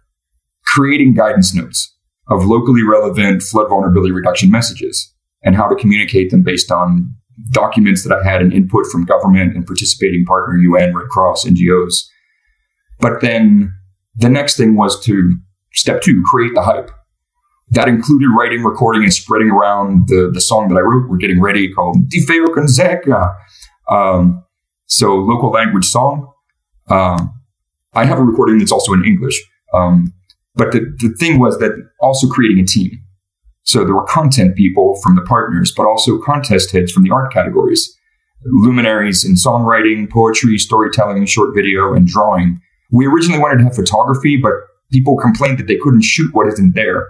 creating 0.65 1.13
guidance 1.13 1.53
notes 1.53 1.95
of 2.27 2.45
locally 2.45 2.81
relevant 2.81 3.43
flood 3.43 3.69
vulnerability 3.69 4.11
reduction 4.11 4.49
messages 4.49 5.13
and 5.43 5.55
how 5.55 5.67
to 5.67 5.75
communicate 5.75 6.31
them 6.31 6.41
based 6.41 6.71
on 6.71 7.13
documents 7.51 8.03
that 8.03 8.17
I 8.17 8.27
had 8.27 8.41
and 8.41 8.51
input 8.51 8.87
from 8.87 9.05
government 9.05 9.55
and 9.55 9.67
participating 9.67 10.25
partner 10.25 10.57
UN, 10.57 10.95
Red 10.95 11.09
Cross, 11.09 11.45
NGOs. 11.45 12.01
But 12.99 13.21
then 13.21 13.71
the 14.15 14.29
next 14.29 14.57
thing 14.57 14.75
was 14.75 14.99
to 15.05 15.37
step 15.73 16.01
two, 16.01 16.23
create 16.25 16.53
the 16.53 16.61
hype. 16.61 16.91
That 17.71 17.87
included 17.87 18.27
writing, 18.37 18.63
recording, 18.63 19.03
and 19.03 19.13
spreading 19.13 19.49
around 19.49 20.07
the, 20.07 20.29
the 20.33 20.41
song 20.41 20.67
that 20.69 20.75
I 20.75 20.81
wrote. 20.81 21.09
We're 21.09 21.17
getting 21.17 21.41
ready 21.41 21.71
called 21.71 22.09
Die 22.09 22.19
Zeka. 22.19 23.33
Um, 23.89 24.43
so 24.87 25.15
local 25.15 25.51
language 25.51 25.85
song. 25.85 26.31
Um, 26.89 27.33
I 27.93 28.05
have 28.05 28.19
a 28.19 28.23
recording 28.23 28.59
that's 28.59 28.71
also 28.71 28.91
in 28.93 29.05
English. 29.05 29.41
Um, 29.73 30.13
but 30.53 30.71
the, 30.73 30.79
the 30.97 31.15
thing 31.17 31.39
was 31.39 31.59
that 31.59 31.71
also 32.01 32.27
creating 32.27 32.59
a 32.59 32.65
team. 32.65 32.91
So 33.63 33.85
there 33.85 33.95
were 33.95 34.05
content 34.05 34.57
people 34.57 34.99
from 35.01 35.15
the 35.15 35.21
partners, 35.21 35.73
but 35.75 35.85
also 35.85 36.17
contest 36.17 36.71
heads 36.71 36.91
from 36.91 37.03
the 37.03 37.11
art 37.11 37.31
categories, 37.31 37.95
luminaries 38.43 39.23
in 39.23 39.35
songwriting, 39.35 40.09
poetry, 40.09 40.57
storytelling, 40.57 41.25
short 41.25 41.55
video, 41.55 41.93
and 41.93 42.07
drawing. 42.07 42.59
We 42.91 43.07
originally 43.07 43.39
wanted 43.39 43.59
to 43.59 43.63
have 43.65 43.75
photography, 43.75 44.35
but 44.35 44.53
people 44.91 45.17
complained 45.17 45.59
that 45.59 45.67
they 45.67 45.77
couldn't 45.77 46.03
shoot 46.03 46.33
what 46.33 46.47
isn't 46.47 46.75
there. 46.75 47.07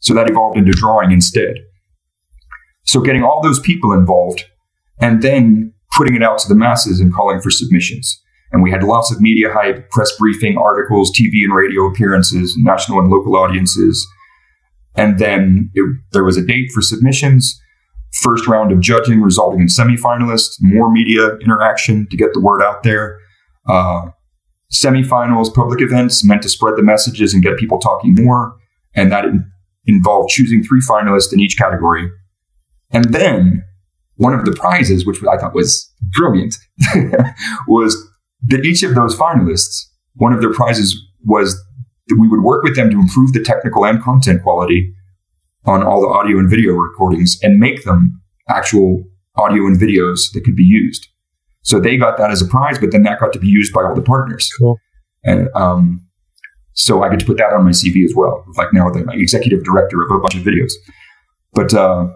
So 0.00 0.14
that 0.14 0.30
evolved 0.30 0.56
into 0.56 0.72
drawing 0.72 1.10
instead. 1.10 1.56
So 2.84 3.00
getting 3.00 3.22
all 3.22 3.42
those 3.42 3.60
people 3.60 3.92
involved 3.92 4.44
and 5.00 5.22
then 5.22 5.74
putting 5.96 6.14
it 6.14 6.22
out 6.22 6.38
to 6.38 6.48
the 6.48 6.54
masses 6.54 7.00
and 7.00 7.12
calling 7.12 7.40
for 7.40 7.50
submissions. 7.50 8.22
And 8.50 8.62
we 8.62 8.70
had 8.70 8.82
lots 8.82 9.12
of 9.12 9.20
media 9.20 9.52
hype, 9.52 9.90
press 9.90 10.10
briefing, 10.18 10.56
articles, 10.56 11.12
TV 11.12 11.44
and 11.44 11.54
radio 11.54 11.86
appearances, 11.86 12.56
national 12.58 13.00
and 13.00 13.10
local 13.10 13.36
audiences. 13.36 14.06
And 14.96 15.18
then 15.18 15.70
it, 15.74 15.84
there 16.12 16.24
was 16.24 16.36
a 16.36 16.44
date 16.44 16.70
for 16.72 16.80
submissions, 16.80 17.60
first 18.22 18.46
round 18.46 18.72
of 18.72 18.80
judging 18.80 19.20
resulting 19.20 19.60
in 19.60 19.66
semifinalists, 19.66 20.56
more 20.60 20.90
media 20.90 21.36
interaction 21.36 22.06
to 22.10 22.16
get 22.16 22.32
the 22.32 22.40
word 22.40 22.62
out 22.62 22.82
there. 22.82 23.18
Uh, 23.68 24.06
semifinals, 24.72 25.52
public 25.54 25.80
events 25.80 26.24
meant 26.24 26.42
to 26.42 26.48
spread 26.48 26.76
the 26.76 26.82
messages 26.82 27.32
and 27.32 27.42
get 27.42 27.56
people 27.56 27.78
talking 27.78 28.14
more. 28.14 28.56
And 28.94 29.10
that 29.12 29.24
involved 29.86 30.30
choosing 30.30 30.62
three 30.62 30.80
finalists 30.80 31.32
in 31.32 31.40
each 31.40 31.56
category. 31.56 32.10
And 32.90 33.06
then 33.06 33.64
one 34.16 34.34
of 34.34 34.44
the 34.44 34.52
prizes, 34.52 35.06
which 35.06 35.18
I 35.24 35.38
thought 35.38 35.54
was 35.54 35.90
brilliant, 36.16 36.56
was 37.68 38.10
that 38.46 38.64
each 38.64 38.82
of 38.82 38.94
those 38.94 39.16
finalists, 39.16 39.86
one 40.14 40.32
of 40.32 40.40
their 40.40 40.52
prizes 40.52 40.96
was 41.24 41.54
that 42.08 42.18
we 42.18 42.28
would 42.28 42.42
work 42.42 42.62
with 42.62 42.76
them 42.76 42.90
to 42.90 42.98
improve 42.98 43.32
the 43.32 43.42
technical 43.42 43.84
and 43.84 44.02
content 44.02 44.42
quality 44.42 44.94
on 45.64 45.82
all 45.82 46.00
the 46.00 46.08
audio 46.08 46.38
and 46.38 46.48
video 46.48 46.72
recordings 46.72 47.38
and 47.42 47.58
make 47.58 47.84
them 47.84 48.20
actual 48.48 49.04
audio 49.36 49.66
and 49.66 49.80
videos 49.80 50.32
that 50.32 50.42
could 50.44 50.56
be 50.56 50.64
used. 50.64 51.08
So 51.68 51.78
they 51.78 51.98
got 51.98 52.16
that 52.16 52.30
as 52.30 52.40
a 52.40 52.46
prize, 52.46 52.78
but 52.78 52.92
then 52.92 53.02
that 53.02 53.20
got 53.20 53.30
to 53.34 53.38
be 53.38 53.46
used 53.46 53.74
by 53.74 53.82
all 53.82 53.94
the 53.94 54.00
partners. 54.00 54.50
Cool. 54.58 54.78
And 55.22 55.50
um, 55.54 56.00
so 56.72 57.02
I 57.02 57.10
get 57.10 57.20
to 57.20 57.26
put 57.26 57.36
that 57.36 57.52
on 57.52 57.62
my 57.64 57.72
CV 57.72 58.06
as 58.06 58.14
well, 58.16 58.42
like 58.56 58.72
now 58.72 58.88
the 58.88 59.04
executive 59.12 59.64
director 59.64 60.02
of 60.02 60.10
a 60.10 60.18
bunch 60.18 60.34
of 60.34 60.42
videos. 60.42 60.72
But 61.52 61.74
uh, 61.74 62.08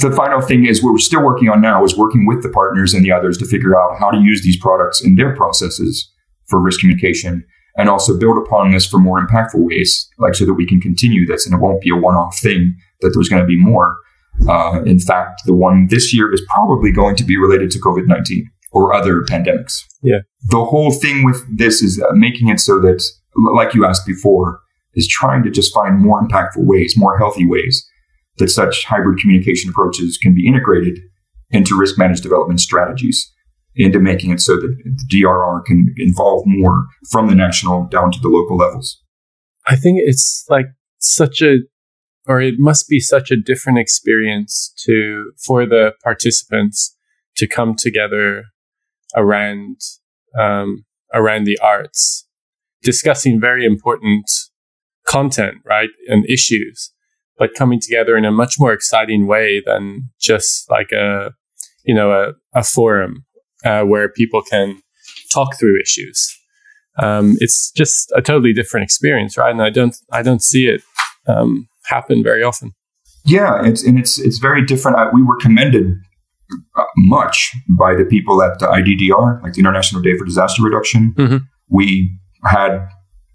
the 0.00 0.10
final 0.10 0.40
thing 0.40 0.64
is 0.64 0.82
we're 0.82 0.96
still 0.96 1.22
working 1.22 1.50
on 1.50 1.60
now 1.60 1.84
is 1.84 1.98
working 1.98 2.24
with 2.24 2.42
the 2.42 2.48
partners 2.48 2.94
and 2.94 3.04
the 3.04 3.12
others 3.12 3.36
to 3.38 3.44
figure 3.44 3.78
out 3.78 3.98
how 3.98 4.10
to 4.10 4.18
use 4.18 4.42
these 4.42 4.56
products 4.56 5.04
in 5.04 5.16
their 5.16 5.36
processes 5.36 6.10
for 6.46 6.58
risk 6.62 6.80
communication 6.80 7.44
and 7.76 7.90
also 7.90 8.18
build 8.18 8.38
upon 8.38 8.70
this 8.70 8.86
for 8.86 8.96
more 8.96 9.20
impactful 9.20 9.68
ways, 9.68 10.08
like 10.18 10.34
so 10.34 10.46
that 10.46 10.54
we 10.54 10.66
can 10.66 10.80
continue 10.80 11.26
this 11.26 11.44
and 11.44 11.54
it 11.54 11.60
won't 11.60 11.82
be 11.82 11.90
a 11.90 11.96
one-off 11.96 12.38
thing, 12.38 12.74
that 13.02 13.10
there's 13.12 13.28
going 13.28 13.42
to 13.42 13.46
be 13.46 13.60
more. 13.60 13.96
Uh, 14.48 14.82
in 14.84 14.98
fact, 14.98 15.42
the 15.46 15.54
one 15.54 15.86
this 15.88 16.12
year 16.12 16.32
is 16.32 16.42
probably 16.48 16.92
going 16.92 17.16
to 17.16 17.24
be 17.24 17.36
related 17.36 17.70
to 17.72 17.80
COVID-19 17.80 18.42
or 18.72 18.92
other 18.92 19.22
pandemics. 19.22 19.80
Yeah. 20.02 20.18
The 20.48 20.64
whole 20.64 20.92
thing 20.92 21.24
with 21.24 21.42
this 21.56 21.82
is 21.82 22.02
uh, 22.02 22.12
making 22.14 22.48
it 22.48 22.60
so 22.60 22.80
that, 22.80 23.02
like 23.54 23.74
you 23.74 23.86
asked 23.86 24.06
before, 24.06 24.60
is 24.94 25.08
trying 25.08 25.42
to 25.44 25.50
just 25.50 25.72
find 25.72 25.98
more 25.98 26.20
impactful 26.20 26.64
ways, 26.66 26.94
more 26.96 27.16
healthy 27.18 27.46
ways 27.46 27.86
that 28.38 28.50
such 28.50 28.84
hybrid 28.84 29.18
communication 29.18 29.70
approaches 29.70 30.18
can 30.20 30.34
be 30.34 30.46
integrated 30.46 30.98
into 31.50 31.78
risk 31.78 31.98
managed 31.98 32.22
development 32.22 32.60
strategies, 32.60 33.32
into 33.76 34.00
making 34.00 34.30
it 34.30 34.40
so 34.40 34.56
that 34.56 34.74
the 34.84 35.22
DRR 35.22 35.64
can 35.64 35.94
involve 35.98 36.42
more 36.46 36.86
from 37.10 37.28
the 37.28 37.34
national 37.34 37.86
down 37.86 38.10
to 38.10 38.18
the 38.20 38.28
local 38.28 38.56
levels. 38.56 39.00
I 39.66 39.76
think 39.76 39.98
it's 40.04 40.44
like 40.48 40.66
such 40.98 41.42
a, 41.42 41.58
or 42.26 42.40
it 42.40 42.54
must 42.58 42.88
be 42.88 43.00
such 43.00 43.30
a 43.30 43.36
different 43.36 43.78
experience 43.78 44.72
to, 44.84 45.32
for 45.38 45.66
the 45.66 45.92
participants 46.02 46.96
to 47.36 47.46
come 47.46 47.74
together 47.74 48.44
around, 49.14 49.76
um, 50.38 50.84
around 51.12 51.44
the 51.44 51.58
arts, 51.62 52.26
discussing 52.82 53.40
very 53.40 53.64
important 53.66 54.30
content, 55.06 55.58
right? 55.64 55.90
And 56.08 56.28
issues 56.28 56.94
but 57.38 57.54
coming 57.54 57.80
together 57.80 58.16
in 58.16 58.24
a 58.24 58.30
much 58.30 58.58
more 58.58 58.72
exciting 58.72 59.26
way 59.26 59.62
than 59.64 60.10
just 60.20 60.70
like 60.70 60.92
a, 60.92 61.32
you 61.84 61.94
know, 61.94 62.12
a, 62.12 62.32
a 62.58 62.62
forum 62.62 63.24
uh, 63.64 63.82
where 63.82 64.08
people 64.08 64.42
can 64.42 64.80
talk 65.32 65.58
through 65.58 65.80
issues. 65.80 66.36
Um, 66.98 67.36
it's 67.40 67.72
just 67.72 68.12
a 68.14 68.22
totally 68.22 68.52
different 68.52 68.84
experience, 68.84 69.36
right? 69.36 69.50
And 69.50 69.62
I 69.62 69.70
don't, 69.70 69.96
I 70.12 70.22
don't 70.22 70.42
see 70.42 70.68
it 70.68 70.82
um, 71.26 71.68
happen 71.86 72.22
very 72.22 72.42
often. 72.42 72.72
Yeah, 73.24 73.64
it's 73.64 73.82
and 73.82 73.98
it's 73.98 74.18
it's 74.18 74.38
very 74.38 74.64
different. 74.64 74.96
We 75.14 75.22
were 75.22 75.36
commended 75.40 75.94
uh, 76.76 76.84
much 76.96 77.52
by 77.78 77.94
the 77.94 78.04
people 78.04 78.42
at 78.42 78.58
the 78.58 78.66
IDDR, 78.66 79.42
like 79.42 79.54
the 79.54 79.60
International 79.60 80.02
Day 80.02 80.16
for 80.18 80.24
Disaster 80.24 80.62
Reduction. 80.62 81.14
Mm-hmm. 81.16 81.36
We 81.68 82.18
had 82.44 82.86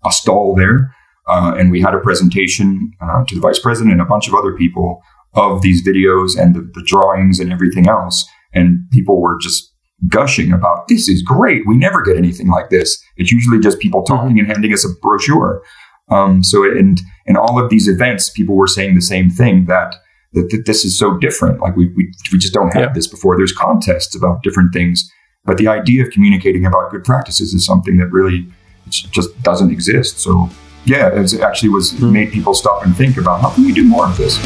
a 0.06 0.12
stall 0.12 0.56
there 0.56 0.94
uh, 1.30 1.54
and 1.58 1.72
we 1.72 1.80
had 1.80 1.94
a 1.94 2.00
presentation 2.00 2.92
uh, 3.02 3.24
to 3.26 3.36
the 3.36 3.42
vice 3.42 3.60
president 3.60 3.94
and 3.94 4.02
a 4.02 4.06
bunch 4.06 4.28
of 4.28 4.34
other 4.34 4.54
people 4.54 5.02
of 5.34 5.62
these 5.62 5.86
videos 5.88 6.38
and 6.38 6.56
the, 6.56 6.62
the, 6.74 6.84
drawings 6.86 7.40
and 7.40 7.54
everything 7.54 7.88
else. 7.88 8.28
And 8.52 8.90
people 8.92 9.22
were 9.22 9.38
just 9.40 9.72
gushing 10.08 10.52
about 10.52 10.88
this 10.88 11.08
is 11.08 11.22
great. 11.22 11.68
We 11.68 11.78
never 11.78 12.02
get 12.02 12.18
anything 12.18 12.48
like 12.48 12.70
this. 12.72 13.00
It's 13.16 13.32
usually 13.32 13.60
just 13.60 13.80
people 13.80 14.02
mm-hmm. 14.02 14.16
talking 14.16 14.40
and 14.40 14.48
handing 14.48 14.74
us 14.74 14.84
a 14.84 14.90
brochure. 15.02 15.62
Um, 16.10 16.44
so, 16.44 16.64
and 16.64 17.00
in 17.26 17.38
all 17.38 17.64
of 17.64 17.70
these 17.70 17.88
events, 17.88 18.30
people 18.30 18.56
were 18.56 18.68
saying 18.68 18.96
the 18.96 19.02
same 19.02 19.30
thing 19.30 19.66
that 19.66 19.96
that, 20.34 20.50
that 20.52 20.64
this 20.66 20.86
is 20.86 20.98
so 20.98 21.18
different. 21.18 21.60
Like 21.60 21.76
we, 21.76 21.88
we, 21.96 22.14
we 22.32 22.38
just 22.38 22.54
don't 22.54 22.72
have 22.74 22.90
yeah. 22.90 22.94
this 22.94 23.08
before. 23.08 23.36
There's 23.36 23.52
contests 23.52 24.16
about 24.16 24.44
different 24.44 24.74
things, 24.74 25.12
but 25.44 25.58
the 25.58 25.68
idea 25.68 26.04
of 26.04 26.12
communicating 26.12 26.66
about 26.66 26.92
good 26.92 27.04
practices 27.04 27.54
is 27.54 27.66
something 27.66 27.98
that 27.98 28.08
really 28.08 28.46
just 28.90 29.42
doesn't 29.42 29.72
exist. 29.72 30.20
So 30.20 30.50
yeah, 30.86 31.10
it 31.10 31.34
actually 31.42 31.70
was 31.70 31.94
mm-hmm. 31.94 32.12
made 32.12 32.32
people 32.32 32.54
stop 32.54 32.86
and 32.86 32.96
think 32.96 33.18
about 33.18 33.42
how 33.42 33.50
can 33.50 33.66
we 33.66 33.72
do 33.72 33.84
more 33.84 34.06
of 34.06 34.18
this. 34.18 34.38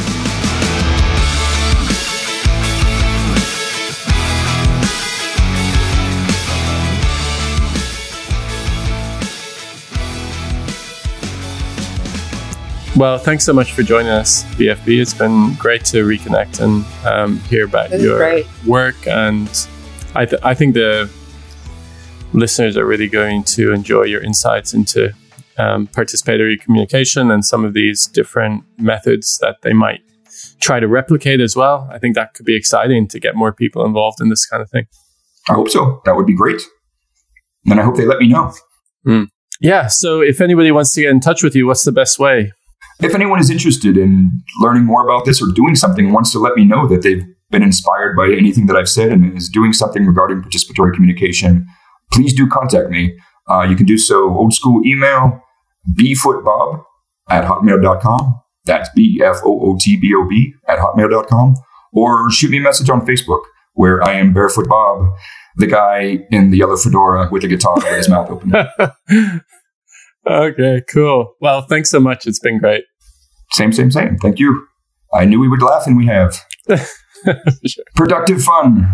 Well, 12.96 13.18
thanks 13.18 13.44
so 13.44 13.54
much 13.54 13.74
for 13.74 13.82
joining 13.82 14.12
us, 14.12 14.44
BFB. 14.54 15.02
It's 15.02 15.16
been 15.16 15.56
great 15.56 15.84
to 15.86 16.06
reconnect 16.06 16.60
and 16.60 16.86
um, 17.08 17.40
hear 17.50 17.66
about 17.66 17.90
your 18.00 18.44
work. 18.68 19.08
And 19.08 19.50
I, 20.14 20.26
th- 20.26 20.42
I 20.44 20.54
think 20.54 20.76
the 20.76 21.10
listeners 22.34 22.78
are 22.78 22.86
really 22.86 23.08
going 23.08 23.46
to 23.46 23.74
enjoy 23.74 24.04
your 24.04 24.22
insights 24.22 24.76
into 24.76 25.12
um, 25.58 25.88
participatory 25.88 26.62
communication 26.62 27.32
and 27.32 27.44
some 27.44 27.66
of 27.66 27.74
these 27.74 28.06
different 28.06 28.64
methods 28.78 29.40
that 29.40 29.64
they 29.64 29.74
might 29.74 30.02
try 30.60 30.80
to 30.80 30.88
replicate 30.88 31.42
as 31.42 31.56
well. 31.56 31.90
I 31.92 31.98
think 31.98 32.14
that 32.14 32.36
could 32.36 32.46
be 32.46 32.56
exciting 32.56 33.08
to 33.08 33.20
get 33.20 33.36
more 33.36 33.52
people 33.52 33.84
involved 33.86 34.22
in 34.22 34.30
this 34.30 34.46
kind 34.46 34.62
of 34.62 34.70
thing. 34.70 34.86
I 35.50 35.54
hope 35.54 35.70
so. 35.70 36.00
That 36.06 36.16
would 36.16 36.28
be 36.28 36.36
great. 36.36 36.62
And 37.66 37.80
I 37.80 37.84
hope 37.84 37.98
they 37.98 38.06
let 38.06 38.20
me 38.20 38.28
know. 38.28 38.54
Mm. 39.08 39.30
Yeah. 39.60 39.88
So 39.88 40.22
if 40.22 40.42
anybody 40.42 40.72
wants 40.72 40.94
to 40.94 41.02
get 41.02 41.10
in 41.10 41.22
touch 41.22 41.42
with 41.42 41.56
you, 41.56 41.66
what's 41.66 41.86
the 41.86 41.92
best 41.92 42.20
way? 42.20 42.52
If 43.02 43.16
anyone 43.16 43.40
is 43.40 43.50
interested 43.50 43.98
in 43.98 44.44
learning 44.62 44.86
more 44.86 45.04
about 45.04 45.26
this 45.26 45.42
or 45.42 45.48
doing 45.54 45.76
something 45.76 46.14
wants 46.14 46.32
to 46.32 46.40
let 46.40 46.56
me 46.56 46.64
know 46.64 46.88
that 46.88 47.02
they've 47.02 47.26
been 47.50 47.64
inspired 47.64 48.16
by 48.16 48.28
anything 48.28 48.68
that 48.68 48.76
I've 48.76 48.90
said 48.90 49.12
and 49.12 49.38
is 49.38 49.50
doing 49.50 49.74
something 49.74 50.06
regarding 50.06 50.42
participatory 50.42 50.94
communication, 50.94 51.68
please 52.12 52.34
do 52.34 52.48
contact 52.48 52.90
me. 52.90 53.18
Uh, 53.50 53.62
you 53.64 53.76
can 53.76 53.86
do 53.86 53.98
so 53.98 54.30
old 54.36 54.54
school 54.54 54.82
email, 54.86 55.42
bfootbob 55.98 56.84
at 57.30 57.46
hotmail.com. 57.46 58.40
That's 58.66 58.90
B 58.96 59.22
F 59.24 59.38
O 59.44 59.60
O 59.72 59.78
T 59.80 59.98
B 59.98 60.14
O 60.16 60.28
B 60.28 60.54
at 60.68 60.80
hotmail.com. 60.80 61.56
Or 61.92 62.32
shoot 62.32 62.50
me 62.52 62.58
a 62.58 62.62
message 62.62 62.90
on 62.90 63.06
Facebook. 63.06 63.42
where 63.74 64.04
I 64.04 64.14
am 64.14 64.34
Barefoot 64.34 64.68
Bob, 64.68 65.14
the 65.58 65.68
guy 65.68 66.26
in 66.32 66.52
the 66.52 66.58
yellow 66.58 66.78
fedora 66.78 67.30
with 67.32 67.44
a 67.44 67.48
guitar 67.48 67.76
with 67.76 67.86
his 67.86 68.10
mouth 68.10 68.30
open. 68.30 68.54
okay, 70.28 70.82
cool. 70.90 71.36
Well, 71.42 71.62
thanks 71.64 71.90
so 71.90 72.00
much. 72.00 72.26
It's 72.28 72.40
been 72.40 72.60
great. 72.60 72.84
Same, 73.52 73.72
same, 73.72 73.92
same. 73.92 74.18
Thank 74.18 74.40
you. 74.40 74.68
I 75.14 75.26
knew 75.26 75.40
we 75.40 75.48
would 75.48 75.62
laugh, 75.62 75.86
and 75.86 75.96
we 75.96 76.08
have. 76.08 76.40
sure. 76.68 77.84
Productive 77.96 78.42
fun. 78.44 78.92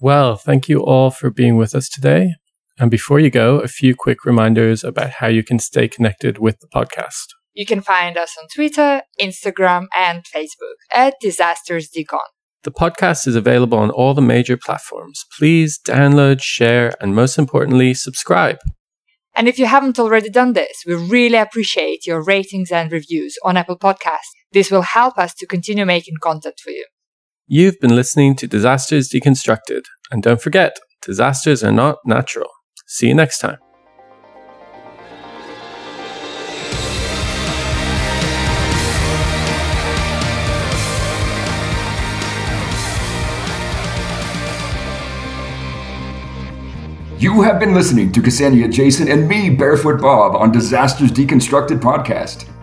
Well, 0.00 0.36
thank 0.36 0.68
you 0.68 0.80
all 0.80 1.10
for 1.10 1.30
being 1.30 1.56
with 1.56 1.74
us 1.74 1.88
today. 1.88 2.34
And 2.78 2.90
before 2.90 3.20
you 3.20 3.30
go, 3.30 3.60
a 3.60 3.68
few 3.68 3.94
quick 3.94 4.24
reminders 4.24 4.82
about 4.82 5.10
how 5.10 5.28
you 5.28 5.44
can 5.44 5.58
stay 5.58 5.88
connected 5.88 6.38
with 6.38 6.58
the 6.60 6.66
podcast. 6.66 7.28
You 7.54 7.64
can 7.64 7.80
find 7.80 8.18
us 8.18 8.36
on 8.40 8.48
Twitter, 8.52 9.02
Instagram, 9.20 9.86
and 9.96 10.24
Facebook 10.24 10.74
at 10.92 11.14
Disasters 11.20 11.88
Decon. 11.88 12.33
The 12.64 12.72
podcast 12.72 13.26
is 13.26 13.36
available 13.36 13.76
on 13.76 13.90
all 13.90 14.14
the 14.14 14.22
major 14.22 14.56
platforms. 14.56 15.26
Please 15.38 15.78
download, 15.78 16.40
share, 16.40 16.92
and 16.98 17.14
most 17.14 17.38
importantly, 17.38 17.92
subscribe. 17.92 18.58
And 19.36 19.48
if 19.48 19.58
you 19.58 19.66
haven't 19.66 19.98
already 19.98 20.30
done 20.30 20.54
this, 20.54 20.82
we 20.86 20.94
really 20.94 21.36
appreciate 21.36 22.06
your 22.06 22.22
ratings 22.22 22.72
and 22.72 22.90
reviews 22.90 23.36
on 23.44 23.58
Apple 23.58 23.78
Podcasts. 23.78 24.32
This 24.52 24.70
will 24.70 24.82
help 24.82 25.18
us 25.18 25.34
to 25.34 25.46
continue 25.46 25.84
making 25.84 26.14
content 26.22 26.54
for 26.62 26.70
you. 26.70 26.86
You've 27.46 27.78
been 27.80 27.94
listening 27.94 28.34
to 28.36 28.46
Disasters 28.46 29.10
Deconstructed. 29.10 29.82
And 30.10 30.22
don't 30.22 30.40
forget, 30.40 30.78
disasters 31.02 31.62
are 31.62 31.72
not 31.72 31.98
natural. 32.06 32.48
See 32.86 33.08
you 33.08 33.14
next 33.14 33.40
time. 33.40 33.58
You 47.24 47.40
have 47.40 47.58
been 47.58 47.72
listening 47.72 48.12
to 48.12 48.20
Cassandra 48.20 48.68
Jason 48.68 49.08
and 49.08 49.26
me, 49.26 49.48
Barefoot 49.48 49.98
Bob, 49.98 50.36
on 50.36 50.52
Disasters 50.52 51.10
Deconstructed 51.10 51.80
podcast. 51.80 52.53